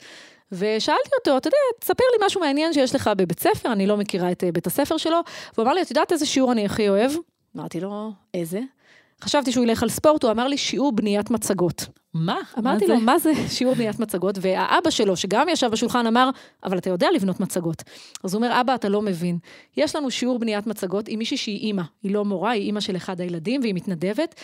ושאלתי 0.53 1.11
אותו, 1.19 1.37
אתה 1.37 1.49
יודע, 1.49 1.57
תספר 1.81 2.05
לי 2.13 2.27
משהו 2.27 2.41
מעניין 2.41 2.73
שיש 2.73 2.95
לך 2.95 3.11
בבית 3.17 3.41
ספר, 3.41 3.73
אני 3.73 3.87
לא 3.87 3.97
מכירה 3.97 4.33
את 4.33 4.45
בית 4.53 4.67
הספר 4.67 4.97
שלו, 4.97 5.21
והוא 5.55 5.65
אמר 5.65 5.75
לי, 5.75 5.83
את 5.83 5.91
יודעת 5.91 6.13
איזה 6.13 6.27
שיעור 6.27 6.53
אני 6.53 6.67
הכי 6.67 6.89
אוהב? 6.89 7.11
אמרתי 7.57 7.81
לו, 7.81 8.13
איזה? 8.35 8.61
חשבתי 9.25 9.53
שהוא 9.53 9.65
ילך 9.65 9.83
על 9.83 9.89
ספורט, 9.89 10.23
הוא 10.23 10.33
אמר 10.33 10.49
לי 10.49 10.57
שיעור 10.57 10.93
בניית 10.93 11.31
מצגות. 11.31 11.87
מה? 12.15 12.37
אמרתי 12.59 12.87
מה 12.87 12.95
לו, 12.95 13.01
מה 13.01 13.19
זה 13.19 13.33
שיעור 13.49 13.75
בניית 13.75 13.99
מצגות? 13.99 14.39
והאבא 14.41 14.91
שלו, 14.91 15.17
שגם 15.17 15.49
ישב 15.49 15.69
בשולחן, 15.71 16.07
אמר, 16.07 16.31
אבל 16.65 16.79
אתה 16.79 16.91
יודע 16.91 17.09
לבנות 17.15 17.41
מצגות. 17.41 17.83
אז 18.25 18.35
הוא 18.35 18.45
אומר, 18.45 18.61
אבא, 18.61 18.75
אתה 18.75 18.89
לא 18.89 19.03
מבין. 19.03 19.39
יש 19.77 19.97
לנו 19.97 20.11
שיעור 20.11 20.39
בניית 20.39 20.67
מצגות 20.67 21.09
עם 21.09 21.19
מישהי 21.19 21.37
שהיא 21.37 21.59
אימא. 21.59 21.83
היא 22.03 22.15
לא 22.15 22.25
מורה, 22.25 22.51
היא 22.51 22.63
אימא 22.63 22.81
של 22.81 22.97
אחד 22.97 23.21
הילדים, 23.21 23.61
והיא 23.61 23.75
מתנדבת. 23.75 24.35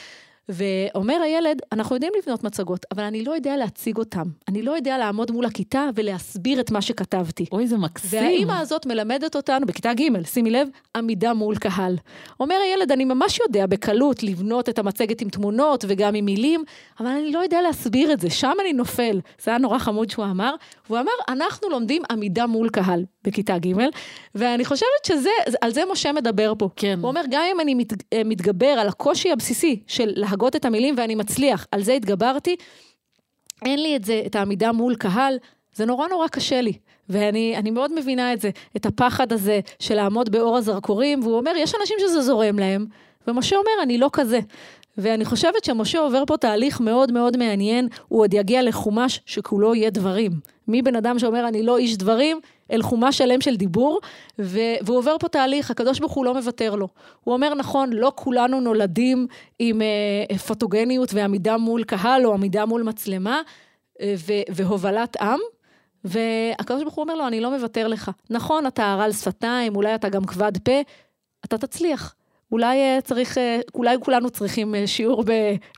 ואומר 0.48 1.14
הילד, 1.24 1.62
אנחנו 1.72 1.96
יודעים 1.96 2.12
לבנות 2.18 2.44
מצגות, 2.44 2.86
אבל 2.94 3.02
אני 3.02 3.24
לא 3.24 3.32
יודע 3.32 3.56
להציג 3.56 3.96
אותם. 3.96 4.22
אני 4.48 4.62
לא 4.62 4.72
יודע 4.72 4.98
לעמוד 4.98 5.30
מול 5.30 5.44
הכיתה 5.44 5.88
ולהסביר 5.94 6.60
את 6.60 6.70
מה 6.70 6.82
שכתבתי. 6.82 7.46
אוי, 7.52 7.66
זה 7.66 7.76
מקסים. 7.76 8.22
והאימא 8.22 8.52
הזאת 8.52 8.86
מלמדת 8.86 9.36
אותנו, 9.36 9.66
בכיתה 9.66 9.94
ג', 9.94 10.26
שימי 10.26 10.50
לב, 10.50 10.68
עמידה 10.96 11.34
מול 11.34 11.56
קהל. 11.56 11.96
אומר 12.40 12.54
הילד, 12.64 12.92
אני 12.92 13.04
ממש 13.04 13.40
יודע 13.40 13.66
בקלות 13.66 14.22
לבנות 14.22 14.68
את 14.68 14.78
המצגת 14.78 15.20
עם 15.20 15.28
תמונות 15.28 15.84
וגם 15.88 16.14
עם 16.14 16.24
מילים, 16.24 16.64
אבל 17.00 17.08
אני 17.08 17.32
לא 17.32 17.38
יודע 17.38 17.62
להסביר 17.62 18.12
את 18.12 18.20
זה, 18.20 18.30
שם 18.30 18.52
אני 18.60 18.72
נופל. 18.72 19.20
זה 19.42 19.50
היה 19.50 19.58
נורא 19.58 19.78
חמוד 19.78 20.10
שהוא 20.10 20.24
אמר. 20.24 20.54
והוא 20.88 20.98
אמר, 20.98 21.12
אנחנו 21.28 21.68
לומדים 21.68 22.02
עמידה 22.10 22.46
מול 22.46 22.68
קהל 22.68 23.04
בכיתה 23.24 23.58
ג', 23.58 23.72
ואני 24.34 24.64
חושבת 24.64 25.04
שזה, 25.06 25.30
על 25.60 25.72
זה 25.72 25.82
משה 25.92 26.12
מדבר 26.12 26.52
פה. 26.58 26.68
כן. 26.76 26.98
הוא 27.02 27.08
אומר, 27.08 27.22
גם 27.30 27.42
אם 27.54 27.60
אני 27.60 27.74
מת, 27.74 27.92
מתגבר 28.24 28.66
על 28.66 28.88
הקושי 28.88 29.32
הבסיסי 29.32 29.80
של 29.86 30.12
להגות 30.36 30.56
את 30.56 30.64
המילים 30.64 30.94
ואני 30.98 31.14
מצליח, 31.14 31.66
על 31.72 31.82
זה 31.82 31.92
התגברתי, 31.92 32.56
אין 33.64 33.82
לי 33.82 33.96
את 33.96 34.04
זה, 34.04 34.22
את 34.26 34.36
העמידה 34.36 34.72
מול 34.72 34.94
קהל, 34.94 35.38
זה 35.74 35.84
נורא 35.84 36.08
נורא 36.08 36.28
קשה 36.28 36.60
לי. 36.60 36.72
ואני 37.08 37.70
מאוד 37.70 37.92
מבינה 37.94 38.32
את 38.32 38.40
זה, 38.40 38.50
את 38.76 38.86
הפחד 38.86 39.32
הזה 39.32 39.60
של 39.78 39.94
לעמוד 39.94 40.30
באור 40.30 40.56
הזרקורים, 40.56 41.22
והוא 41.22 41.36
אומר, 41.36 41.52
יש 41.56 41.72
אנשים 41.80 41.96
שזה 42.00 42.22
זורם 42.22 42.58
להם, 42.58 42.86
ומשה 43.28 43.56
אומר, 43.56 43.82
אני 43.82 43.98
לא 43.98 44.10
כזה. 44.12 44.40
ואני 44.98 45.24
חושבת 45.24 45.64
שמשה 45.64 45.98
עובר 45.98 46.22
פה 46.26 46.36
תהליך 46.36 46.80
מאוד 46.80 47.12
מאוד 47.12 47.36
מעניין, 47.36 47.88
הוא 48.08 48.20
עוד 48.20 48.34
יגיע 48.34 48.62
לחומש 48.62 49.20
שכולו 49.26 49.74
יהיה 49.74 49.90
דברים. 49.90 50.32
מבן 50.68 50.96
אדם 50.96 51.18
שאומר, 51.18 51.48
אני 51.48 51.62
לא 51.62 51.78
איש 51.78 51.96
דברים, 51.96 52.40
אל 52.70 52.82
חומש 52.82 53.18
שלם 53.18 53.40
של 53.40 53.56
דיבור, 53.56 54.00
ו- 54.38 54.74
והוא 54.82 54.98
עובר 54.98 55.16
פה 55.20 55.28
תהליך, 55.28 55.70
הקדוש 55.70 55.98
ברוך 55.98 56.12
הוא 56.12 56.24
לא 56.24 56.34
מוותר 56.34 56.74
לו. 56.74 56.88
הוא 57.24 57.34
אומר, 57.34 57.54
נכון, 57.54 57.92
לא 57.92 58.12
כולנו 58.14 58.60
נולדים 58.60 59.26
עם 59.58 59.82
אה, 59.82 60.38
פוטוגניות 60.38 61.14
ועמידה 61.14 61.56
מול 61.56 61.84
קהל 61.84 62.26
או 62.26 62.34
עמידה 62.34 62.66
מול 62.66 62.82
מצלמה 62.82 63.40
אה, 64.00 64.14
ו- 64.18 64.52
והובלת 64.54 65.16
עם, 65.16 65.40
והקדוש 66.04 66.82
ברוך 66.82 66.94
הוא 66.94 67.02
אומר 67.02 67.14
לו, 67.14 67.26
אני 67.26 67.40
לא 67.40 67.50
מוותר 67.50 67.88
לך. 67.88 68.10
נכון, 68.30 68.66
אתה 68.66 68.92
הרל 68.92 69.12
שפתיים, 69.12 69.76
אולי 69.76 69.94
אתה 69.94 70.08
גם 70.08 70.24
כבד 70.24 70.52
פה, 70.64 70.80
אתה 71.44 71.58
תצליח. 71.58 72.14
אולי 72.52 72.78
אה, 72.78 72.98
צריך, 73.04 73.38
אה, 73.38 73.60
אולי 73.74 73.96
כולנו 74.00 74.30
צריכים 74.30 74.74
אה, 74.74 74.86
שיעור 74.86 75.24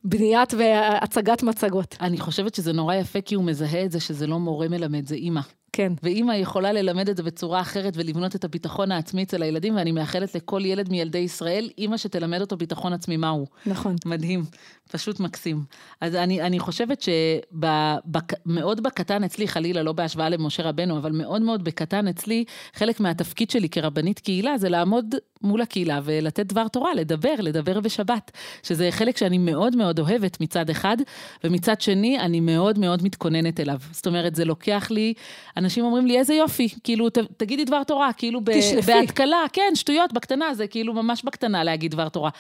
בבניית 0.04 0.54
והצגת 0.54 1.42
מצגות. 1.42 1.96
אני 2.00 2.18
חושבת 2.18 2.54
שזה 2.54 2.72
נורא 2.72 2.94
יפה 2.94 3.20
כי 3.20 3.34
הוא 3.34 3.44
מזהה 3.44 3.84
את 3.84 3.92
זה 3.92 4.00
שזה 4.00 4.26
לא 4.26 4.38
מורה 4.38 4.68
מלמד, 4.68 5.06
זה 5.06 5.14
אימא. 5.14 5.40
כן. 5.72 5.92
ואימא 6.02 6.32
יכולה 6.32 6.72
ללמד 6.72 7.08
את 7.08 7.16
זה 7.16 7.22
בצורה 7.22 7.60
אחרת 7.60 7.92
ולבנות 7.96 8.36
את 8.36 8.44
הביטחון 8.44 8.92
העצמי 8.92 9.22
אצל 9.22 9.42
הילדים, 9.42 9.76
ואני 9.76 9.92
מאחלת 9.92 10.34
לכל 10.34 10.64
ילד 10.64 10.88
מילדי 10.90 11.18
ישראל, 11.18 11.70
אימא 11.78 11.96
שתלמד 11.96 12.40
אותו 12.40 12.56
ביטחון 12.56 12.92
עצמי 12.92 13.16
מהו. 13.16 13.46
נכון. 13.66 13.96
מדהים, 14.06 14.44
פשוט 14.92 15.20
מקסים. 15.20 15.64
אז 16.00 16.14
אני, 16.14 16.42
אני 16.42 16.58
חושבת 16.58 17.02
שמאוד 17.02 18.82
בקטן 18.82 19.24
אצלי, 19.24 19.48
חלילה, 19.48 19.82
לא 19.82 19.92
בהשוואה 19.92 20.28
למשה 20.28 20.62
רבנו, 20.62 20.98
אבל 20.98 21.12
מאוד 21.12 21.42
מאוד 21.42 21.64
בקטן 21.64 22.08
אצלי, 22.08 22.44
חלק 22.74 23.00
מהתפקיד 23.00 23.50
שלי 23.50 23.68
כרבנית 23.68 24.18
קהילה 24.18 24.58
זה 24.58 24.68
לעמוד 24.68 25.14
מול 25.42 25.60
הקהילה 25.60 26.00
ולתת 26.04 26.46
דבר 26.46 26.68
תורה, 26.68 26.94
לדבר, 26.94 27.34
לדבר 27.38 27.80
בשבת, 27.80 28.30
שזה 28.62 28.88
חלק 28.90 29.16
שאני 29.16 29.38
מאוד 29.38 29.76
מאוד 29.76 29.98
אוהבת 29.98 30.40
מצד 30.40 30.70
אחד, 30.70 30.96
ומצד 31.44 31.80
שני, 31.80 32.20
אני 32.20 32.40
מאוד 32.40 32.78
מאוד 32.78 33.02
מתכוננת 33.02 33.60
אליו. 33.60 33.78
זאת 33.92 34.06
אומרת, 34.06 34.34
זה 34.34 34.44
לוקח 34.44 34.90
לי... 34.90 35.14
אנשים 35.56 35.84
אומרים 35.84 36.06
לי, 36.06 36.18
איזה 36.18 36.34
יופי, 36.34 36.68
כאילו, 36.84 37.08
ת, 37.10 37.18
תגידי 37.36 37.64
דבר 37.64 37.84
תורה, 37.84 38.12
כאילו, 38.12 38.40
בהתקלה, 38.86 39.44
כן, 39.52 39.72
שטויות, 39.74 40.12
בקטנה, 40.12 40.54
זה 40.54 40.66
כאילו 40.66 40.94
ממש 40.94 41.22
בקטנה 41.24 41.64
להגיד 41.64 41.90
דבר 41.90 42.08
תורה. 42.08 42.30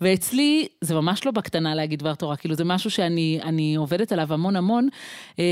ואצלי, 0.00 0.68
זה 0.80 0.94
ממש 0.94 1.26
לא 1.26 1.32
בקטנה 1.32 1.74
להגיד 1.74 1.98
דבר 1.98 2.14
תורה, 2.14 2.36
כאילו, 2.36 2.54
זה 2.54 2.64
משהו 2.64 2.90
שאני 2.90 3.74
עובדת 3.76 4.12
עליו 4.12 4.32
המון 4.32 4.56
המון. 4.56 4.88
אה, 5.38 5.44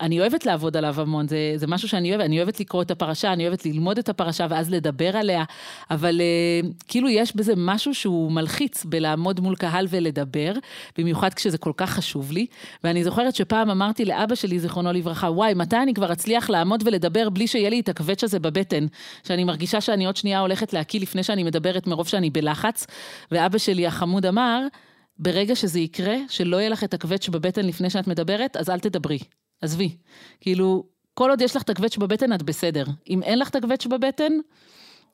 אני 0.00 0.20
אוהבת 0.20 0.46
לעבוד 0.46 0.76
עליו 0.76 1.00
המון, 1.00 1.28
זה, 1.28 1.52
זה 1.56 1.66
משהו 1.66 1.88
שאני 1.88 2.10
אוהבת, 2.10 2.24
אני 2.24 2.38
אוהבת 2.38 2.60
לקרוא 2.60 2.82
את 2.82 2.90
הפרשה, 2.90 3.32
אני 3.32 3.46
אוהבת 3.46 3.66
ללמוד 3.66 3.98
את 3.98 4.08
הפרשה 4.08 4.46
ואז 4.50 4.70
לדבר 4.70 5.16
עליה, 5.16 5.44
אבל 5.90 6.20
אה, 6.20 6.47
כאילו, 6.88 7.08
יש 7.08 7.36
בזה 7.36 7.52
משהו 7.56 7.94
שהוא 7.94 8.32
מלחיץ 8.32 8.84
בלעמוד 8.84 9.40
מול 9.40 9.56
קהל 9.56 9.86
ולדבר, 9.90 10.52
במיוחד 10.98 11.34
כשזה 11.34 11.58
כל 11.58 11.72
כך 11.76 11.90
חשוב 11.90 12.32
לי. 12.32 12.46
ואני 12.84 13.04
זוכרת 13.04 13.34
שפעם 13.34 13.70
אמרתי 13.70 14.04
לאבא 14.04 14.34
שלי, 14.34 14.58
זיכרונו 14.58 14.92
לברכה, 14.92 15.26
וואי, 15.26 15.54
מתי 15.54 15.76
אני 15.76 15.94
כבר 15.94 16.12
אצליח 16.12 16.50
לעמוד 16.50 16.82
ולדבר 16.86 17.28
בלי 17.28 17.46
שיהיה 17.46 17.70
לי 17.70 17.80
את 17.80 17.88
הקווץ' 17.88 18.24
הזה 18.24 18.38
בבטן, 18.38 18.86
שאני 19.26 19.44
מרגישה 19.44 19.80
שאני 19.80 20.06
עוד 20.06 20.16
שנייה 20.16 20.40
הולכת 20.40 20.72
להקיא 20.72 21.00
לפני 21.00 21.22
שאני 21.22 21.44
מדברת 21.44 21.86
מרוב 21.86 22.08
שאני 22.08 22.30
בלחץ. 22.30 22.86
ואבא 23.30 23.58
שלי 23.58 23.86
החמוד 23.86 24.26
אמר, 24.26 24.60
ברגע 25.18 25.56
שזה 25.56 25.80
יקרה, 25.80 26.16
שלא 26.28 26.56
יהיה 26.56 26.68
לך 26.68 26.84
את 26.84 26.94
הקווץ' 26.94 27.28
בבטן 27.28 27.66
לפני 27.66 27.90
שאת 27.90 28.06
מדברת, 28.06 28.56
אז 28.56 28.70
אל 28.70 28.78
תדברי. 28.78 29.18
עזבי. 29.62 29.96
כאילו, 30.40 30.84
כל 31.14 31.30
עוד 31.30 31.40
יש 31.40 31.56
לך 31.56 31.62
את 31.62 31.70
הקווץ' 31.70 31.96
בבטן, 31.96 32.32
את 32.32 32.42
בסדר. 32.42 32.84
אם 33.10 33.22
אין 33.22 33.38
לך 33.38 33.48
את 33.48 33.56
הקווץ' 33.56 33.86
בבטן, 33.86 34.32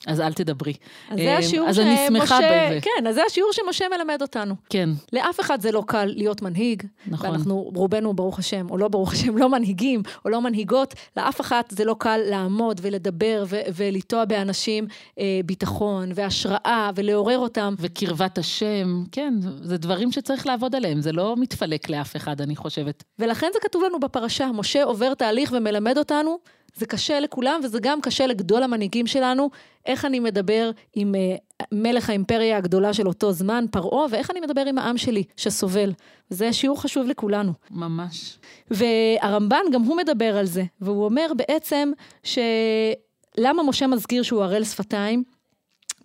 אז 0.07 0.21
אל 0.21 0.33
תדברי. 0.33 0.73
אז 1.09 1.17
זה 1.19 1.37
השיעור 1.37 1.69
אז 1.69 1.79
אני 1.79 1.97
שמחה 2.07 2.37
בזה. 2.37 2.79
כן, 2.81 3.07
אז 3.07 3.15
זה 3.15 3.21
השיעור 3.27 3.51
שמשה 3.53 3.85
מלמד 3.97 4.21
אותנו. 4.21 4.55
כן. 4.69 4.89
לאף 5.13 5.39
אחד 5.39 5.61
זה 5.61 5.71
לא 5.71 5.83
קל 5.87 6.05
להיות 6.05 6.41
מנהיג. 6.41 6.83
נכון. 7.07 7.29
ואנחנו, 7.29 7.71
רובנו, 7.75 8.13
ברוך 8.13 8.39
השם, 8.39 8.67
או 8.69 8.77
לא 8.77 8.87
ברוך 8.87 9.13
השם, 9.13 9.37
לא 9.37 9.49
מנהיגים, 9.49 10.01
או 10.25 10.29
לא 10.29 10.41
מנהיגות, 10.41 10.93
לאף 11.17 11.41
אחת 11.41 11.71
זה 11.71 11.85
לא 11.85 11.95
קל 11.99 12.17
לעמוד 12.29 12.79
ולדבר 12.83 13.43
ו- 13.47 13.61
ולטוע 13.75 14.25
באנשים 14.25 14.87
אה, 15.19 15.39
ביטחון 15.45 16.11
והשראה 16.15 16.89
ולעורר 16.95 17.37
אותם. 17.37 17.75
וקרבת 17.79 18.37
השם, 18.37 19.03
כן, 19.11 19.33
זה 19.61 19.77
דברים 19.77 20.11
שצריך 20.11 20.47
לעבוד 20.47 20.75
עליהם, 20.75 21.01
זה 21.01 21.11
לא 21.11 21.35
מתפלק 21.37 21.89
לאף 21.89 22.15
אחד, 22.15 22.41
אני 22.41 22.55
חושבת. 22.55 23.03
ולכן 23.19 23.47
זה 23.53 23.59
כתוב 23.61 23.83
לנו 23.83 23.99
בפרשה, 23.99 24.51
משה 24.53 24.83
עובר 24.83 25.13
תהליך 25.13 25.53
ומלמד 25.57 25.97
אותנו 25.97 26.37
זה 26.75 26.85
קשה 26.85 27.19
לכולם, 27.19 27.59
וזה 27.63 27.79
גם 27.81 28.01
קשה 28.01 28.27
לגדול 28.27 28.63
המנהיגים 28.63 29.07
שלנו, 29.07 29.49
איך 29.85 30.05
אני 30.05 30.19
מדבר 30.19 30.71
עם 30.95 31.15
אה, 31.15 31.35
מלך 31.71 32.09
האימפריה 32.09 32.57
הגדולה 32.57 32.93
של 32.93 33.07
אותו 33.07 33.31
זמן, 33.31 33.65
פרעה, 33.71 34.05
ואיך 34.09 34.31
אני 34.31 34.39
מדבר 34.39 34.65
עם 34.65 34.77
העם 34.77 34.97
שלי 34.97 35.23
שסובל. 35.37 35.93
זה 36.29 36.53
שיעור 36.53 36.81
חשוב 36.81 37.07
לכולנו. 37.07 37.51
ממש. 37.71 38.37
והרמב"ן 38.71 39.63
גם 39.73 39.81
הוא 39.81 39.97
מדבר 39.97 40.37
על 40.37 40.45
זה, 40.45 40.63
והוא 40.81 41.05
אומר 41.05 41.27
בעצם 41.37 41.91
שלמה 42.23 43.63
משה 43.67 43.87
מזכיר 43.87 44.23
שהוא 44.23 44.43
ערל 44.43 44.63
שפתיים? 44.63 45.34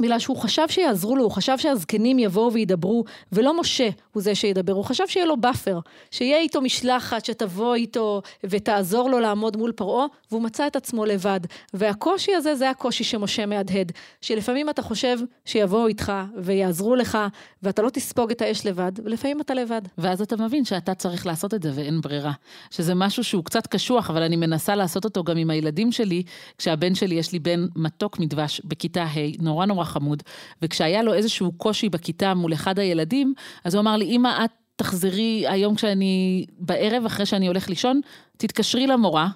בגלל 0.01 0.19
שהוא 0.19 0.37
חשב 0.37 0.69
שיעזרו 0.69 1.17
לו, 1.17 1.25
הוא 1.25 1.31
חשב 1.31 1.59
שהזקנים 1.59 2.19
יבואו 2.19 2.53
וידברו, 2.53 3.05
ולא 3.33 3.61
משה 3.61 3.89
הוא 4.13 4.23
זה 4.23 4.35
שידבר, 4.35 4.73
הוא 4.73 4.85
חשב 4.85 5.05
שיהיה 5.07 5.27
לו 5.27 5.37
buffer, 5.37 5.79
שיהיה 6.11 6.39
איתו 6.39 6.61
משלחת 6.61 7.25
שתבוא 7.25 7.75
איתו 7.75 8.23
ותעזור 8.45 9.11
לו 9.11 9.21
לעמוד 9.21 9.57
מול 9.57 9.73
פרעה, 9.73 10.07
והוא 10.31 10.43
מצא 10.43 10.67
את 10.67 10.77
עצמו 10.77 11.05
לבד. 11.05 11.41
והקושי 11.75 12.35
הזה 12.35 12.55
זה 12.55 12.71
הקושי 12.71 13.05
שמשה 13.05 13.47
מהדהד, 13.47 13.93
שלפעמים 14.21 14.71
אתה 14.71 14.83
חושב 14.83 15.19
שיבואו 15.45 15.87
איתך 15.87 16.13
ויעזרו 16.37 16.95
לך, 16.95 17.19
ואתה 17.63 17.83
לא 17.83 17.91
תספוג 17.91 18.31
את 18.31 18.43
האש 18.43 18.67
לבד, 18.67 18.93
ולפעמים 19.05 19.41
אתה 19.41 19.55
לבד. 19.55 19.83
ואז 19.99 20.23
אתה 20.23 20.37
מבין 20.37 20.65
שאתה 20.65 20.95
צריך 20.95 21.27
לעשות 21.27 21.55
את 21.55 21.63
זה 21.63 21.71
ואין 21.75 22.01
ברירה. 22.01 22.33
שזה 22.71 22.95
משהו 22.95 23.25
שהוא 23.25 23.45
קצת 23.45 23.67
קשוח, 23.67 24.11
אבל 24.11 24.23
אני 24.23 24.37
מנסה 24.37 24.75
לעשות 24.75 25.05
אותו 25.05 25.25
גם 25.25 25.37
עם 25.37 25.51
הילדים 25.51 25.93
שלי, 25.93 26.23
כשהבן 26.59 26.95
שלי, 26.95 27.15
יש 27.15 27.33
לי 27.33 27.39
בן 27.39 27.67
מתוק 27.77 28.19
מדבש 28.19 28.61
בכיתה 28.65 29.03
ה', 29.05 29.43
נורא 29.43 29.67
נורא 29.67 29.85
חמוד, 29.91 30.23
וכשהיה 30.63 31.03
לו 31.03 31.15
איזשהו 31.15 31.53
קושי 31.53 31.89
בכיתה 31.89 32.35
מול 32.35 32.53
אחד 32.53 32.79
הילדים, 32.79 33.35
אז 33.65 33.75
הוא 33.75 33.81
אמר 33.81 33.97
לי, 33.97 34.05
אמא, 34.05 34.45
את 34.45 34.51
תחזרי 34.77 35.45
היום 35.49 35.75
כשאני, 35.75 36.47
בערב, 36.59 37.03
אחרי 37.07 37.27
שאני 37.27 37.47
הולך 37.47 37.69
לישון, 37.69 38.01
תתקשרי 38.37 38.87
למורה, 38.87 39.29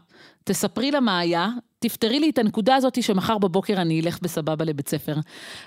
תספרי 0.45 0.91
לה 0.91 1.01
מה 1.01 1.19
היה, 1.19 1.49
תפתרי 1.79 2.21
לי 2.21 2.31
את 2.31 2.39
הנקודה 2.39 2.75
הזאת 2.75 3.03
שמחר 3.03 3.39
בבוקר 3.39 3.75
אני 3.81 4.01
אלך 4.01 4.19
בסבבה 4.23 4.65
לבית 4.65 4.89
ספר. 4.89 5.17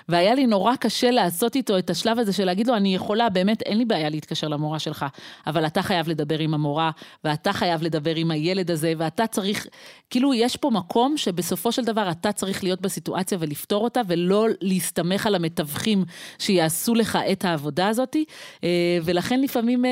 והיה 0.08 0.34
לי 0.34 0.46
נורא 0.46 0.76
קשה 0.76 1.10
לעשות 1.10 1.56
איתו 1.56 1.78
את 1.78 1.90
השלב 1.90 2.18
הזה 2.18 2.32
של 2.32 2.44
להגיד 2.44 2.66
לו, 2.66 2.76
אני 2.76 2.94
יכולה, 2.94 3.28
באמת, 3.28 3.62
אין 3.62 3.78
לי 3.78 3.84
בעיה 3.84 4.08
להתקשר 4.08 4.48
למורה 4.48 4.78
שלך, 4.78 5.06
אבל 5.46 5.66
אתה 5.66 5.82
חייב 5.82 6.08
לדבר 6.08 6.38
עם 6.38 6.54
המורה, 6.54 6.90
ואתה 7.24 7.52
חייב 7.52 7.82
לדבר 7.82 8.14
עם 8.14 8.30
הילד 8.30 8.70
הזה, 8.70 8.92
ואתה 8.98 9.26
צריך, 9.26 9.66
כאילו, 10.10 10.34
יש 10.34 10.56
פה 10.56 10.70
מקום 10.70 11.16
שבסופו 11.16 11.72
של 11.72 11.84
דבר 11.84 12.10
אתה 12.10 12.32
צריך 12.32 12.64
להיות 12.64 12.80
בסיטואציה 12.80 13.38
ולפתור 13.40 13.84
אותה, 13.84 14.00
ולא 14.06 14.46
להסתמך 14.60 15.26
על 15.26 15.34
המתווכים 15.34 16.04
שיעשו 16.38 16.94
לך 16.94 17.18
את 17.32 17.44
העבודה 17.44 17.88
הזאת, 17.88 18.16
אה, 18.64 18.98
ולכן 19.04 19.40
לפעמים 19.40 19.84
אה, 19.84 19.90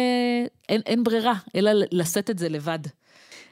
אין, 0.69 0.81
אין 0.87 1.05
ברירה, 1.05 1.35
אלא 1.57 1.71
לשאת 1.93 2.31
את 2.31 2.39
זה 2.39 2.49
לבד. 2.49 2.79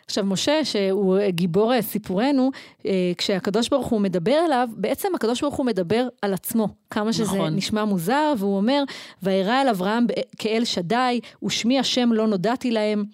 עכשיו, 0.07 0.25
משה, 0.25 0.65
שהוא 0.65 1.19
גיבור 1.29 1.81
סיפורנו, 1.81 2.51
אה, 2.87 3.13
כשהקדוש 3.19 3.69
ברוך 3.69 3.87
הוא 3.87 4.01
מדבר 4.01 4.39
אליו, 4.47 4.69
בעצם 4.77 5.09
הקדוש 5.15 5.41
ברוך 5.41 5.55
הוא 5.55 5.67
מדבר 5.67 6.09
על 6.23 6.35
עצמו. 6.35 6.69
כמה 6.91 7.13
שזה 7.13 7.25
נכון. 7.25 7.57
נשמע 7.57 7.85
מוזר, 7.85 8.33
והוא 8.39 8.57
אומר, 8.57 8.85
וירא 9.23 9.63
אל 9.63 9.69
אברהם 9.69 10.07
כאל 10.39 10.65
שדי, 10.65 11.21
ושמי 11.45 11.79
השם 11.79 12.13
לא 12.13 12.27
נודעתי 12.27 12.71
להם. 12.71 13.05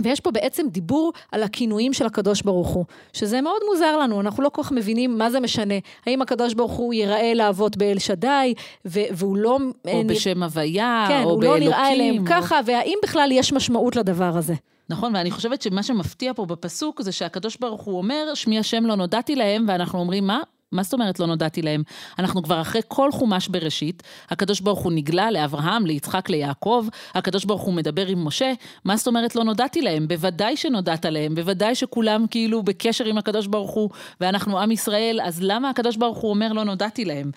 ויש 0.00 0.20
פה 0.20 0.30
בעצם 0.30 0.66
דיבור 0.68 1.12
על 1.32 1.42
הכינויים 1.42 1.92
של 1.92 2.06
הקדוש 2.06 2.42
ברוך 2.42 2.68
הוא, 2.68 2.84
שזה 3.12 3.40
מאוד 3.40 3.60
מוזר 3.70 3.96
לנו, 3.96 4.20
אנחנו 4.20 4.42
לא 4.42 4.48
כל 4.48 4.62
כך 4.62 4.72
מבינים 4.72 5.18
מה 5.18 5.30
זה 5.30 5.40
משנה. 5.40 5.74
האם 6.06 6.22
הקדוש 6.22 6.54
ברוך 6.54 6.72
הוא 6.72 6.94
ייראה 6.94 7.34
לאבות 7.34 7.76
באל 7.76 7.98
שדי, 7.98 8.54
והוא 8.84 9.36
לא... 9.36 9.58
או 9.88 10.02
נ... 10.02 10.06
בשם 10.06 10.42
הוויה, 10.42 11.04
כן, 11.08 11.22
או 11.24 11.38
באלוקים. 11.38 11.40
כן, 11.40 11.44
הוא 11.44 11.44
לא 11.44 11.58
נראה 11.58 11.92
אליהם 11.92 12.18
או... 12.18 12.26
ככה, 12.26 12.60
והאם 12.66 12.98
בכלל 13.02 13.28
יש 13.32 13.52
משמעות 13.52 13.96
לדבר 13.96 14.36
הזה. 14.36 14.54
נכון, 14.88 15.16
ואני 15.16 15.30
חושבת 15.30 15.62
שמה 15.62 15.82
שמפתיע 15.82 16.32
פה 16.34 16.46
בפסוק 16.46 17.02
זה 17.02 17.12
שהקדוש 17.12 17.56
ברוך 17.56 17.82
הוא 17.82 17.98
אומר, 17.98 18.34
שמי 18.34 18.58
השם 18.58 18.86
לא 18.86 18.94
נודעתי 18.94 19.36
להם, 19.36 19.64
ואנחנו 19.68 19.98
אומרים, 19.98 20.26
מה? 20.26 20.40
מה 20.74 20.82
זאת 20.82 20.92
אומרת 20.92 21.20
לא 21.20 21.26
נודעתי 21.26 21.62
להם? 21.62 21.82
אנחנו 22.18 22.42
כבר 22.42 22.60
אחרי 22.60 22.80
כל 22.88 23.12
חומש 23.12 23.48
בראשית, 23.48 24.02
הקדוש 24.30 24.60
ברוך 24.60 24.78
הוא 24.78 24.92
נגלה 24.92 25.30
לאברהם, 25.30 25.86
ליצחק, 25.86 26.30
ליעקב, 26.30 26.86
הקדוש 27.14 27.44
ברוך 27.44 27.62
הוא 27.62 27.74
מדבר 27.74 28.06
עם 28.06 28.24
משה, 28.24 28.52
מה 28.84 28.96
זאת 28.96 29.06
אומרת 29.06 29.36
לא 29.36 29.44
נודעתי 29.44 29.82
להם? 29.82 30.08
בוודאי 30.08 30.56
שנודעת 30.56 31.04
להם, 31.04 31.34
בוודאי 31.34 31.74
שכולם 31.74 32.26
כאילו 32.30 32.62
בקשר 32.62 33.04
עם 33.04 33.18
הקדוש 33.18 33.46
ברוך 33.46 33.70
הוא, 33.70 33.90
ואנחנו 34.20 34.58
עם 34.58 34.70
ישראל, 34.70 35.20
אז 35.24 35.42
למה 35.42 35.70
הקדוש 35.70 35.96
ברוך 35.96 36.18
הוא 36.18 36.30
אומר 36.30 36.52
לא 36.52 36.64
נודעתי 36.64 37.04
להם? 37.04 37.30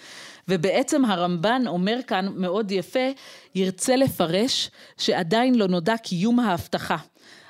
ובעצם 0.47 1.05
הרמב"ן 1.05 1.61
אומר 1.67 1.99
כאן 2.07 2.27
מאוד 2.35 2.71
יפה, 2.71 3.09
ירצה 3.55 3.95
לפרש 3.95 4.71
שעדיין 4.97 5.55
לא 5.55 5.67
נודע 5.67 5.97
קיום 5.97 6.39
ההבטחה. 6.39 6.97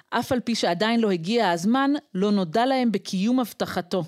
אף 0.09 0.31
על 0.31 0.39
פי 0.39 0.55
שעדיין 0.55 0.99
לא 0.99 1.11
הגיע 1.11 1.49
הזמן, 1.49 1.91
לא 2.13 2.31
נודע 2.31 2.65
להם 2.65 2.91
בקיום 2.91 3.39
הבטחתו. 3.39 4.03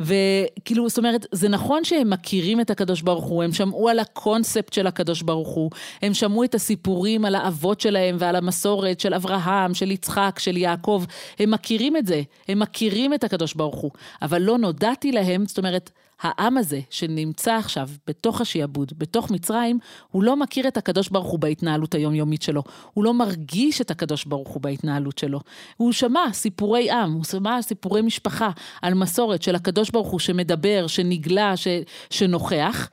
וכאילו, 0.00 0.88
זאת 0.88 0.98
אומרת, 0.98 1.26
זה 1.32 1.48
נכון 1.48 1.84
שהם 1.84 2.10
מכירים 2.10 2.60
את 2.60 2.70
הקדוש 2.70 3.02
ברוך 3.02 3.24
הוא, 3.24 3.42
הם 3.42 3.52
שמעו 3.52 3.88
על 3.88 3.98
הקונספט 3.98 4.72
של 4.72 4.86
הקדוש 4.86 5.22
ברוך 5.22 5.48
הוא, 5.48 5.70
הם 6.02 6.14
שמעו 6.14 6.44
את 6.44 6.54
הסיפורים 6.54 7.24
על 7.24 7.34
האבות 7.34 7.80
שלהם 7.80 8.16
ועל 8.18 8.36
המסורת 8.36 9.00
של 9.00 9.14
אברהם, 9.14 9.74
של 9.74 9.90
יצחק, 9.90 10.38
של 10.38 10.56
יעקב, 10.56 11.04
הם 11.38 11.50
מכירים 11.50 11.96
את 11.96 12.06
זה, 12.06 12.22
הם 12.48 12.58
מכירים 12.58 13.14
את 13.14 13.24
הקדוש 13.24 13.54
ברוך 13.54 13.76
הוא, 13.76 13.90
אבל 14.22 14.42
לא 14.42 14.58
נודעתי 14.58 15.12
להם, 15.12 15.46
זאת 15.46 15.58
אומרת, 15.58 15.90
העם 16.20 16.56
הזה 16.56 16.80
שנמצא 16.90 17.54
עכשיו 17.54 17.88
בתוך 18.06 18.40
השעבוד, 18.40 18.92
בתוך 18.98 19.30
מצרים, 19.30 19.78
הוא 20.10 20.22
לא 20.22 20.36
מכיר 20.36 20.68
את 20.68 20.76
הקדוש 20.76 21.08
ברוך 21.08 21.30
הוא 21.30 21.38
בהתנהלות 21.38 21.94
היומיומית 21.94 22.42
שלו. 22.42 22.62
הוא 22.92 23.04
לא 23.04 23.14
מרגיש 23.14 23.80
את 23.80 23.90
הקדוש 23.90 24.24
ברוך 24.24 24.48
הוא 24.48 24.62
בהתנהלות 24.62 25.18
שלו. 25.18 25.40
הוא 25.76 25.92
שמע 25.92 26.32
סיפורי 26.32 26.90
עם, 26.90 27.12
הוא 27.12 27.24
שמע 27.24 27.62
סיפורי 27.62 28.02
משפחה 28.02 28.50
על 28.82 28.94
מסורת 28.94 29.42
של 29.42 29.54
הקדוש 29.54 29.90
ברוך 29.90 30.08
הוא 30.08 30.20
שמדבר, 30.20 30.86
שנגלה, 30.86 31.56
ש, 31.56 31.68
שנוכח, 32.10 32.90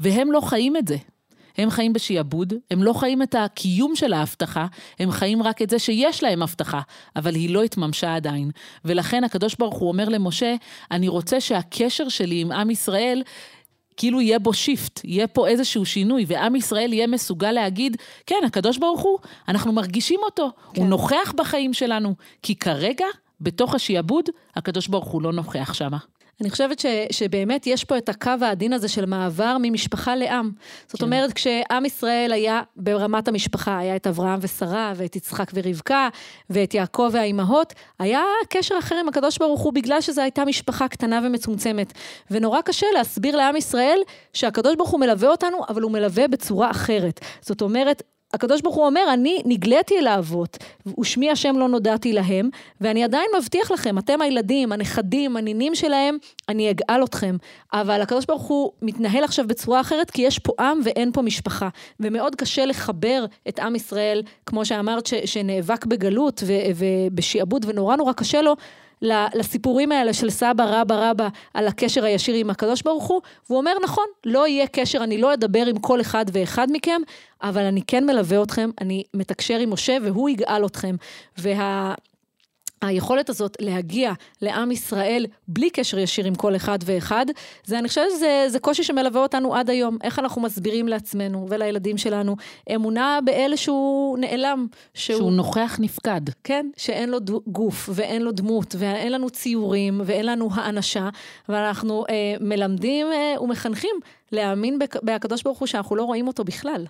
והם 0.00 0.32
לא 0.32 0.40
חיים 0.40 0.76
את 0.76 0.88
זה. 0.88 0.96
הם 1.58 1.70
חיים 1.70 1.92
בשעבוד, 1.92 2.54
הם 2.70 2.82
לא 2.82 2.92
חיים 2.92 3.22
את 3.22 3.34
הקיום 3.34 3.96
של 3.96 4.12
ההבטחה, 4.12 4.66
הם 4.98 5.10
חיים 5.10 5.42
רק 5.42 5.62
את 5.62 5.70
זה 5.70 5.78
שיש 5.78 6.22
להם 6.22 6.42
הבטחה, 6.42 6.80
אבל 7.16 7.34
היא 7.34 7.54
לא 7.54 7.62
התממשה 7.62 8.14
עדיין. 8.14 8.50
ולכן 8.84 9.24
הקדוש 9.24 9.54
ברוך 9.58 9.78
הוא 9.78 9.88
אומר 9.88 10.08
למשה, 10.08 10.54
אני 10.90 11.08
רוצה 11.08 11.40
שהקשר 11.40 12.08
שלי 12.08 12.40
עם 12.40 12.52
עם 12.52 12.70
ישראל 12.70 13.22
כאילו 13.96 14.20
יהיה 14.20 14.38
בו 14.38 14.52
שיפט, 14.52 15.00
יהיה 15.04 15.26
פה 15.26 15.48
איזשהו 15.48 15.86
שינוי, 15.86 16.24
ועם 16.28 16.56
ישראל 16.56 16.92
יהיה 16.92 17.06
מסוגל 17.06 17.52
להגיד, 17.52 17.96
כן, 18.26 18.36
הקדוש 18.46 18.78
ברוך 18.78 19.00
הוא, 19.00 19.18
אנחנו 19.48 19.72
מרגישים 19.72 20.20
אותו, 20.22 20.50
כן. 20.74 20.82
הוא 20.82 20.88
נוכח 20.88 21.32
בחיים 21.36 21.72
שלנו, 21.72 22.14
כי 22.42 22.54
כרגע, 22.54 23.06
בתוך 23.40 23.74
השעבוד, 23.74 24.24
הקדוש 24.56 24.88
ברוך 24.88 25.06
הוא 25.06 25.22
לא 25.22 25.32
נוכח 25.32 25.72
שמה. 25.74 25.98
אני 26.40 26.50
חושבת 26.50 26.78
ש, 26.78 26.86
שבאמת 27.10 27.66
יש 27.66 27.84
פה 27.84 27.98
את 27.98 28.08
הקו 28.08 28.30
העדין 28.40 28.72
הזה 28.72 28.88
של 28.88 29.06
מעבר 29.06 29.56
ממשפחה 29.62 30.16
לעם. 30.16 30.50
זאת 30.86 31.00
כן. 31.00 31.06
אומרת, 31.06 31.32
כשעם 31.32 31.84
ישראל 31.84 32.32
היה 32.32 32.62
ברמת 32.76 33.28
המשפחה, 33.28 33.78
היה 33.78 33.96
את 33.96 34.06
אברהם 34.06 34.38
ושרה, 34.42 34.92
ואת 34.96 35.16
יצחק 35.16 35.50
ורבקה, 35.54 36.08
ואת 36.50 36.74
יעקב 36.74 37.08
והאימהות, 37.12 37.74
היה 37.98 38.22
קשר 38.48 38.74
אחר 38.78 38.96
עם 38.96 39.08
הקדוש 39.08 39.38
ברוך 39.38 39.60
הוא, 39.60 39.72
בגלל 39.72 40.00
שזו 40.00 40.20
הייתה 40.20 40.44
משפחה 40.44 40.88
קטנה 40.88 41.20
ומצומצמת. 41.24 41.92
ונורא 42.30 42.60
קשה 42.60 42.86
להסביר 42.94 43.36
לעם 43.36 43.56
ישראל 43.56 43.98
שהקדוש 44.32 44.76
ברוך 44.76 44.90
הוא 44.90 45.00
מלווה 45.00 45.28
אותנו, 45.28 45.58
אבל 45.68 45.82
הוא 45.82 45.92
מלווה 45.92 46.28
בצורה 46.28 46.70
אחרת. 46.70 47.20
זאת 47.40 47.62
אומרת, 47.62 48.02
הקדוש 48.34 48.60
ברוך 48.60 48.76
הוא 48.76 48.86
אומר, 48.86 49.00
אני 49.12 49.42
נגליתי 49.44 49.98
אל 49.98 50.06
האבות, 50.06 50.58
ושמי 51.00 51.30
השם 51.30 51.58
לא 51.58 51.68
נודעתי 51.68 52.12
להם, 52.12 52.50
ואני 52.80 53.04
עדיין 53.04 53.26
מבטיח 53.38 53.70
לכם, 53.70 53.98
אתם 53.98 54.20
הילדים, 54.20 54.72
הנכדים, 54.72 55.36
הנינים 55.36 55.74
שלהם, 55.74 56.18
אני 56.48 56.70
אגאל 56.70 57.04
אתכם. 57.04 57.36
אבל 57.72 58.00
הקדוש 58.00 58.26
ברוך 58.26 58.42
הוא 58.42 58.72
מתנהל 58.82 59.24
עכשיו 59.24 59.46
בצורה 59.46 59.80
אחרת, 59.80 60.10
כי 60.10 60.22
יש 60.22 60.38
פה 60.38 60.52
עם 60.60 60.80
ואין 60.84 61.12
פה 61.12 61.22
משפחה. 61.22 61.68
ומאוד 62.00 62.34
קשה 62.34 62.66
לחבר 62.66 63.24
את 63.48 63.58
עם 63.58 63.76
ישראל, 63.76 64.22
כמו 64.46 64.64
שאמרת, 64.64 65.06
ש, 65.06 65.14
שנאבק 65.14 65.86
בגלות 65.86 66.42
ובשעבוד, 66.76 67.64
ונורא 67.68 67.96
נורא 67.96 68.12
קשה 68.12 68.42
לו. 68.42 68.56
לסיפורים 69.02 69.92
האלה 69.92 70.12
של 70.12 70.30
סבא 70.30 70.64
רבא 70.64 71.10
רבא 71.10 71.28
על 71.54 71.66
הקשר 71.66 72.04
הישיר 72.04 72.34
עם 72.34 72.50
הקדוש 72.50 72.82
ברוך 72.82 73.04
הוא, 73.04 73.20
והוא 73.46 73.58
אומר 73.58 73.72
נכון, 73.84 74.04
לא 74.24 74.48
יהיה 74.48 74.66
קשר, 74.66 75.04
אני 75.04 75.18
לא 75.18 75.34
אדבר 75.34 75.66
עם 75.66 75.78
כל 75.78 76.00
אחד 76.00 76.24
ואחד 76.32 76.66
מכם, 76.70 77.00
אבל 77.42 77.62
אני 77.62 77.82
כן 77.86 78.06
מלווה 78.06 78.42
אתכם, 78.42 78.70
אני 78.80 79.02
מתקשר 79.14 79.58
עם 79.58 79.72
משה 79.72 79.96
והוא 80.02 80.28
יגאל 80.28 80.66
אתכם. 80.66 80.96
וה... 81.38 81.94
היכולת 82.82 83.28
הזאת 83.30 83.56
להגיע 83.60 84.12
לעם 84.42 84.70
ישראל 84.70 85.26
בלי 85.48 85.70
קשר 85.70 85.98
ישיר 85.98 86.24
עם 86.24 86.34
כל 86.34 86.56
אחד 86.56 86.78
ואחד, 86.84 87.26
זה, 87.64 87.78
אני 87.78 87.88
חושבת 87.88 88.04
שזה 88.10 88.58
קושי 88.60 88.82
שמלווה 88.82 89.22
אותנו 89.22 89.54
עד 89.54 89.70
היום. 89.70 89.98
איך 90.02 90.18
אנחנו 90.18 90.42
מסבירים 90.42 90.88
לעצמנו 90.88 91.46
ולילדים 91.48 91.98
שלנו 91.98 92.36
אמונה 92.74 93.18
באלה 93.24 93.56
שהוא 93.56 94.18
נעלם. 94.18 94.66
שהוא, 94.94 95.18
שהוא 95.18 95.32
נוכח 95.32 95.76
נפקד. 95.80 96.20
כן, 96.44 96.66
שאין 96.76 97.10
לו 97.10 97.18
גוף 97.46 97.88
ואין 97.92 98.22
לו 98.22 98.32
דמות 98.32 98.74
ואין 98.78 99.12
לנו 99.12 99.30
ציורים 99.30 100.00
ואין 100.04 100.26
לנו 100.26 100.48
האנשה, 100.54 101.08
ואנחנו 101.48 102.04
אה, 102.10 102.34
מלמדים 102.40 103.06
אה, 103.12 103.42
ומחנכים 103.42 103.96
להאמין 104.32 104.78
בהקדוש 105.02 105.42
ברוך 105.42 105.58
הוא 105.58 105.66
שאנחנו 105.66 105.96
לא 105.96 106.02
רואים 106.02 106.26
אותו 106.26 106.44
בכלל. 106.44 106.86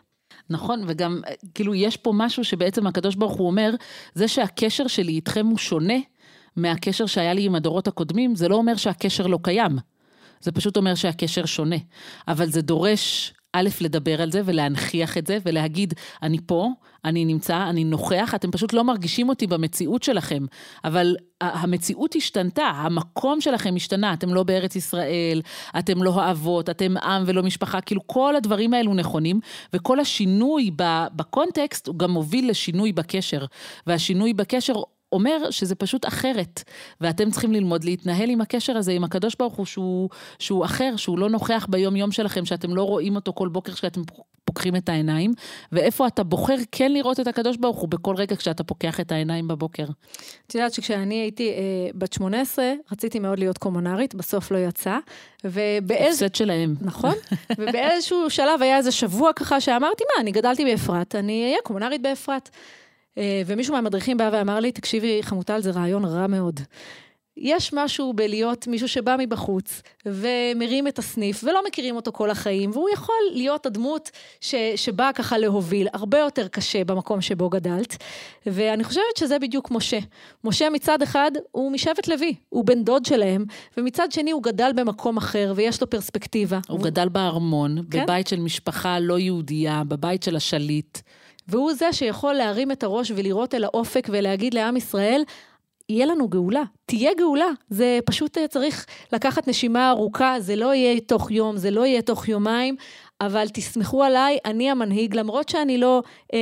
נכון, 0.51 0.85
וגם, 0.87 1.21
כאילו, 1.55 1.75
יש 1.75 1.97
פה 1.97 2.13
משהו 2.15 2.45
שבעצם 2.45 2.87
הקדוש 2.87 3.15
ברוך 3.15 3.37
הוא 3.37 3.47
אומר, 3.47 3.75
זה 4.15 4.29
שהקשר 4.29 4.87
שלי 4.87 5.13
איתכם 5.13 5.47
הוא 5.47 5.59
שונה, 5.59 5.99
מהקשר 6.57 7.07
שהיה 7.07 7.35
לי 7.35 7.43
עם 7.43 7.55
הדורות 7.55 7.89
הקודמים, 7.89 8.35
זה 8.35 8.49
לא 8.49 8.57
אומר 8.57 8.77
שהקשר 8.77 9.27
לא 9.27 9.39
קיים. 9.43 9.79
זה 10.41 10.53
פשוט 10.53 10.77
אומר 10.77 10.95
שהקשר 10.95 11.45
שונה. 11.45 11.77
אבל 12.29 12.51
זה 12.51 12.63
דורש, 12.63 13.33
א', 13.53 13.69
לדבר 13.81 14.23
על 14.23 14.33
זה 14.33 14.41
ולהנכיח 14.45 15.19
את 15.19 15.27
זה 15.27 15.39
ולהגיד, 15.45 15.95
אני 16.23 16.39
פה, 16.47 16.69
אני 17.05 17.25
נמצא, 17.25 17.67
אני 17.71 17.85
נוכח, 17.85 18.35
אתם 18.35 18.51
פשוט 18.51 18.73
לא 18.73 18.85
מרגישים 18.85 19.29
אותי 19.29 19.47
במציאות 19.47 20.03
שלכם. 20.03 20.47
אבל 20.85 21.17
המציאות 21.41 22.15
השתנתה, 22.17 22.63
המקום 22.63 23.41
שלכם 23.41 23.75
השתנה, 23.77 24.13
אתם 24.13 24.35
לא 24.35 24.43
בארץ 24.43 24.77
ישראל, 24.77 25.43
אתם 25.79 26.03
לא 26.03 26.21
האבות, 26.21 26.71
אתם 26.71 26.97
עם 26.97 27.23
ולא 27.27 27.43
משפחה, 27.43 27.81
כאילו 27.81 28.07
כל 28.07 28.37
הדברים 28.37 28.75
האלו 28.75 28.95
נכונים, 28.95 29.41
וכל 29.73 30.01
השינוי 30.01 30.71
בקונטקסט 31.17 31.87
הוא 31.87 31.97
גם 31.97 32.11
מוביל 32.11 32.51
לשינוי 32.51 32.93
בקשר. 32.93 33.45
והשינוי 33.87 34.33
בקשר 34.33 34.75
אומר 35.13 35.51
שזה 35.51 35.75
פשוט 35.75 36.07
אחרת, 36.07 36.63
ואתם 37.01 37.31
צריכים 37.31 37.53
ללמוד 37.53 37.85
להתנהל 37.85 38.31
עם 38.31 38.41
הקשר 38.41 38.77
הזה, 38.77 38.93
עם 38.93 39.05
הקדוש 39.05 39.35
ברוך 39.39 39.55
הוא, 39.55 39.67
שהוא, 39.67 40.09
שהוא 40.39 40.65
אחר, 40.65 40.97
שהוא 40.97 41.19
לא 41.19 41.31
נוכח 41.31 41.67
ביום 41.71 41.97
יום 41.97 42.13
שלכם, 42.13 42.45
שאתם 42.45 42.77
לא 42.77 42.83
רואים 42.83 43.17
אותו 43.17 43.33
כל 43.33 43.49
בוקר 43.49 43.73
כשאתם 43.73 44.03
פוקחים 44.45 44.77
את 44.77 44.89
העיניים, 44.89 45.33
ואיפה 45.73 46.07
אתה 46.07 46.23
בוחר 46.23 46.57
כן 46.73 46.93
לראות 46.93 47.21
את 47.21 47.27
הקדוש 47.27 47.57
ברוך 47.57 47.79
הוא 47.79 47.89
בכל 47.89 48.17
רגע 48.17 48.37
כשאתה 48.37 48.65
פוקח 48.65 49.01
את 49.01 49.13
העיניים 49.13 49.49
בבוקר. 49.49 49.85
את 50.47 50.55
יודעת 50.55 50.73
שכשאני 50.73 51.15
הייתי 51.15 51.49
אה, 51.51 51.91
בת 51.95 52.13
18, 52.13 52.73
רציתי 52.93 53.19
מאוד 53.19 53.39
להיות 53.39 53.59
קומונרית, 53.59 54.15
בסוף 54.15 54.51
לא 54.51 54.59
יצא, 54.59 54.99
ובאיזה... 55.45 56.27
הפסד 56.27 56.35
שלהם. 56.35 56.75
נכון, 56.81 57.15
ובאיזשהו 57.59 58.31
שלב 58.31 58.63
היה 58.63 58.77
איזה 58.77 58.93
שבוע 58.93 59.33
ככה 59.33 59.61
שאמרתי, 59.61 60.05
מה, 60.05 60.23
אני 60.23 60.33
גדלתי 60.33 60.65
באפרת, 60.65 61.15
אני 61.15 61.45
אהיה 61.45 61.59
קומונרית 61.65 62.03
באפרת. 62.03 62.51
אה, 63.19 63.43
ומישהו 63.47 63.75
מהמדריכים 63.75 64.17
בא 64.17 64.31
ואמר 64.33 64.61
לי, 64.61 64.73
תקשיבי, 64.73 65.23
חמוטל, 65.23 65.61
זה 65.61 65.71
רעיון 65.71 66.05
רע 66.05 66.27
מאוד. 66.27 66.61
יש 67.37 67.73
משהו 67.73 68.13
בלהיות 68.13 68.67
מישהו 68.67 68.89
שבא 68.89 69.17
מבחוץ 69.19 69.83
ומרים 70.07 70.89
את 70.89 70.99
הסניף 70.99 71.45
ולא 71.45 71.61
מכירים 71.69 71.97
אותו 71.97 72.13
כל 72.13 72.31
החיים, 72.31 72.71
והוא 72.71 72.89
יכול 72.93 73.15
להיות 73.33 73.67
הדמות 73.67 74.11
ש, 74.41 74.55
שבאה 74.77 75.13
ככה 75.13 75.39
להוביל, 75.39 75.89
הרבה 75.93 76.19
יותר 76.19 76.49
קשה 76.49 76.85
במקום 76.85 77.21
שבו 77.21 77.49
גדלת. 77.49 77.97
ואני 78.47 78.85
חושבת 78.85 79.17
שזה 79.19 79.39
בדיוק 79.39 79.71
משה. 79.71 79.99
משה 80.45 80.71
מצד 80.71 81.03
אחד 81.03 81.31
הוא 81.51 81.73
משבט 81.73 82.09
לוי, 82.09 82.35
הוא 82.49 82.65
בן 82.65 82.85
דוד 82.85 83.05
שלהם, 83.05 83.45
ומצד 83.77 84.13
שני 84.13 84.31
הוא 84.31 84.43
גדל 84.43 84.71
במקום 84.77 85.17
אחר 85.17 85.53
ויש 85.57 85.81
לו 85.81 85.91
פרספקטיבה. 85.91 86.59
הוא, 86.69 86.77
הוא... 86.79 86.85
גדל 86.85 87.09
בארמון, 87.09 87.79
כן? 87.91 88.03
בבית 88.03 88.27
של 88.27 88.41
משפחה 88.41 88.99
לא 88.99 89.19
יהודייה, 89.19 89.83
בבית 89.89 90.23
של 90.23 90.37
השליט. 90.37 90.99
והוא 91.49 91.73
זה 91.73 91.93
שיכול 91.93 92.35
להרים 92.35 92.73
את 92.73 92.83
הראש 92.83 93.13
ולראות 93.17 93.55
אל 93.55 93.65
האופק 93.65 94.09
ולהגיד 94.11 94.55
לעם 94.55 94.77
ישראל, 94.77 95.23
יהיה 95.91 96.07
לנו 96.07 96.29
גאולה, 96.29 96.63
תהיה 96.87 97.11
גאולה. 97.19 97.49
זה 97.71 97.99
פשוט 98.07 98.39
אה, 98.39 98.49
צריך 98.49 98.87
לקחת 99.13 99.49
נשימה 99.49 99.91
ארוכה, 99.91 100.41
זה 100.41 100.57
לא 100.57 100.75
יהיה 100.75 101.01
תוך 101.01 101.31
יום, 101.31 101.57
זה 101.57 101.71
לא 101.71 101.87
יהיה 101.87 102.03
תוך 102.03 102.29
יומיים, 102.29 102.77
אבל 103.21 103.49
תסמכו 103.49 104.05
עליי, 104.05 104.39
אני 104.45 104.71
המנהיג, 104.71 105.17
למרות 105.17 105.49
שאני 105.49 105.79
לא 105.79 106.03
אה, 106.35 106.39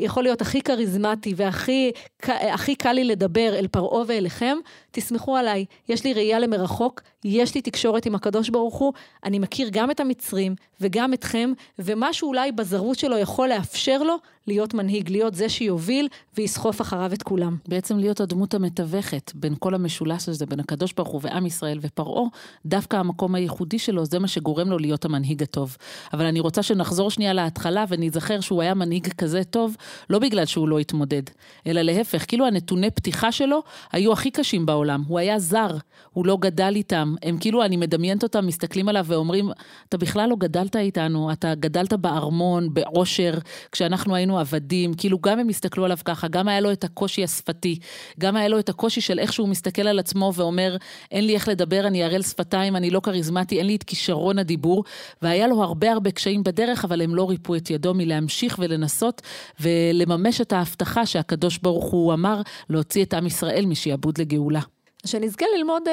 יכול 0.00 0.22
להיות 0.22 0.40
הכי 0.40 0.62
כריזמטי 0.62 1.34
והכי 1.36 1.90
הכי 2.22 2.74
קל 2.74 2.92
לי 2.92 3.04
לדבר 3.04 3.54
אל 3.58 3.66
פרעה 3.66 4.04
ואליכם, 4.06 4.56
תסמכו 4.90 5.36
עליי, 5.36 5.64
יש 5.88 6.04
לי 6.04 6.12
ראייה 6.12 6.38
למרחוק, 6.38 7.00
יש 7.26 7.54
לי 7.54 7.62
תקשורת 7.62 8.06
עם 8.06 8.14
הקדוש 8.14 8.48
ברוך 8.48 8.74
הוא, 8.74 8.92
אני 9.24 9.38
מכיר 9.38 9.68
גם 9.72 9.90
את 9.90 10.00
המצרים 10.00 10.54
וגם 10.80 11.14
אתכם, 11.14 11.52
ומשהו 11.78 12.28
אולי 12.28 12.52
בזרות 12.52 12.98
שלו 12.98 13.18
יכול 13.18 13.48
לאפשר 13.48 14.02
לו 14.02 14.16
להיות 14.46 14.74
מנהיג, 14.74 15.10
להיות 15.10 15.34
זה 15.34 15.48
שיוביל 15.48 16.08
ויסחוף 16.36 16.80
אחריו 16.80 17.12
את 17.12 17.22
כולם. 17.22 17.56
בעצם 17.68 17.98
להיות 17.98 18.20
הדמות 18.20 18.54
המתווכת 18.54 19.32
בין 19.34 19.54
כל 19.58 19.74
המשולש 19.74 20.28
הזה, 20.28 20.46
בין 20.46 20.60
הקדוש 20.60 20.92
ברוך 20.92 21.08
הוא 21.08 21.20
ועם 21.24 21.46
ישראל 21.46 21.78
ופרעה, 21.82 22.24
דווקא 22.66 22.96
המקום 22.96 23.34
הייחודי 23.34 23.78
שלו, 23.78 24.04
זה 24.04 24.18
מה 24.18 24.28
שגורם 24.28 24.70
לו 24.70 24.78
להיות 24.78 25.04
המנהיג 25.04 25.42
הטוב. 25.42 25.76
אבל 26.12 26.24
אני 26.24 26.40
רוצה 26.40 26.62
שנחזור 26.62 27.10
שנייה 27.10 27.32
להתחלה 27.32 27.84
ונזכר 27.88 28.40
שהוא 28.40 28.62
היה 28.62 28.74
מנהיג 28.74 29.08
כזה 29.08 29.44
טוב, 29.44 29.76
לא 30.10 30.18
בגלל 30.18 30.44
שהוא 30.44 30.68
לא 30.68 30.78
התמודד, 30.78 31.22
אלא 31.66 31.82
להפך, 31.82 32.24
כאילו 32.28 32.46
הנתוני 32.46 32.90
פתיחה 32.90 33.32
שלו 33.32 33.62
היו 33.92 34.12
הכי 34.12 34.30
קשים 34.30 34.66
בעולם. 34.66 35.02
הוא 35.08 35.18
היה 35.18 35.38
זר, 35.38 35.70
הוא 36.12 36.26
לא 36.26 36.36
גדל 36.40 36.72
איתם. 36.76 37.14
הם 37.22 37.38
כאילו, 37.38 37.64
אני 37.64 37.76
מדמיינת 37.76 38.22
אותם, 38.22 38.46
מסתכלים 38.46 38.88
עליו 38.88 39.04
ואומרים, 39.08 39.50
אתה 39.88 39.96
בכלל 39.96 40.28
לא 40.28 40.36
גדלת 40.36 40.76
איתנו, 40.76 41.32
אתה 41.32 41.54
גדלת 41.54 41.92
בארמון, 41.92 42.74
בעושר, 42.74 43.34
כשאנחנו 43.72 44.14
היינו 44.14 44.38
עבדים. 44.38 44.94
כאילו, 44.94 45.18
גם 45.18 45.38
הם 45.38 45.48
הסתכלו 45.48 45.84
עליו 45.84 45.98
ככה, 46.04 46.28
גם 46.28 46.48
היה 46.48 46.60
לו 46.60 46.72
את 46.72 46.84
הקושי 46.84 47.24
השפתי, 47.24 47.78
גם 48.18 48.36
היה 48.36 48.48
לו 48.48 48.58
את 48.58 48.68
הקושי 48.68 49.00
של 49.00 49.18
איך 49.18 49.32
שהוא 49.32 49.48
מסתכל 49.48 49.88
על 49.88 49.98
עצמו 49.98 50.32
ואומר, 50.34 50.76
אין 51.10 51.26
לי 51.26 51.34
איך 51.34 51.48
לדבר, 51.48 51.86
אני 51.86 52.04
ערל 52.04 52.22
שפתיים, 52.22 52.76
אני 52.76 52.90
לא 52.90 53.00
כריזמטי, 53.00 53.58
אין 53.58 53.66
לי 53.66 53.76
את 53.76 53.82
כישרון 53.82 54.38
הדיבור, 54.38 54.84
והיה 55.22 55.46
לו 55.46 55.62
הרבה 55.62 55.92
הרבה 55.92 56.10
קשיים 56.10 56.42
בדרך, 56.42 56.84
אבל 56.84 57.02
הם 57.02 57.14
לא 57.14 57.30
ריפו 57.30 57.54
את 57.54 57.70
ידו 57.70 57.94
מלהמשיך 57.94 58.58
ולנסות 58.58 59.22
ולממש 59.60 60.40
את 60.40 60.52
ההבטחה 60.52 61.06
שהקדוש 61.06 61.58
ברוך 61.58 61.90
הוא 61.90 62.12
אמר 62.12 62.40
להוציא 62.70 63.04
את 63.04 63.14
עם 63.14 63.26
ישראל 63.26 63.66
משעבוד 63.66 64.20
לגאולה. 64.20 64.75
שנזכה 65.06 65.46
ללמוד 65.56 65.82
uh, 65.88 65.90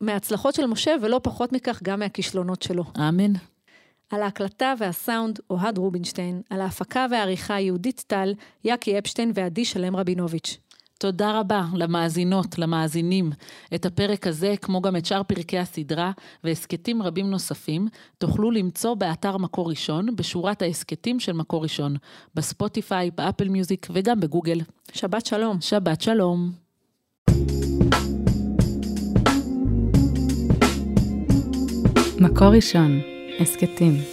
מההצלחות 0.00 0.54
של 0.54 0.66
משה, 0.66 0.94
ולא 1.02 1.20
פחות 1.22 1.52
מכך 1.52 1.82
גם 1.82 1.98
מהכישלונות 1.98 2.62
שלו. 2.62 2.84
אמן. 2.98 3.32
על 4.10 4.22
ההקלטה 4.22 4.74
והסאונד 4.78 5.38
אוהד 5.50 5.78
רובינשטיין, 5.78 6.42
על 6.50 6.60
ההפקה 6.60 7.06
והעריכה 7.10 7.60
יהודית 7.60 8.04
טל, 8.06 8.34
יאקי 8.64 8.98
אפשטיין 8.98 9.32
ועדי 9.34 9.64
שלם 9.64 9.96
רבינוביץ'. 9.96 10.58
תודה 10.98 11.40
רבה 11.40 11.64
למאזינות, 11.74 12.58
למאזינים. 12.58 13.32
את 13.74 13.86
הפרק 13.86 14.26
הזה, 14.26 14.54
כמו 14.62 14.80
גם 14.80 14.96
את 14.96 15.06
שאר 15.06 15.22
פרקי 15.22 15.58
הסדרה 15.58 16.12
והסכתים 16.44 17.02
רבים 17.02 17.30
נוספים, 17.30 17.88
תוכלו 18.18 18.50
למצוא 18.50 18.94
באתר 18.94 19.36
מקור 19.36 19.70
ראשון, 19.70 20.16
בשורת 20.16 20.62
ההסכתים 20.62 21.20
של 21.20 21.32
מקור 21.32 21.62
ראשון, 21.62 21.96
בספוטיפיי, 22.34 23.10
באפל 23.10 23.48
מיוזיק 23.48 23.86
וגם 23.90 24.20
בגוגל. 24.20 24.60
שבת 24.92 25.26
שלום. 25.26 25.60
שבת 25.60 26.00
שלום. 26.00 26.52
מקור 32.22 32.48
ראשון, 32.48 33.00
הסכתים. 33.40 34.11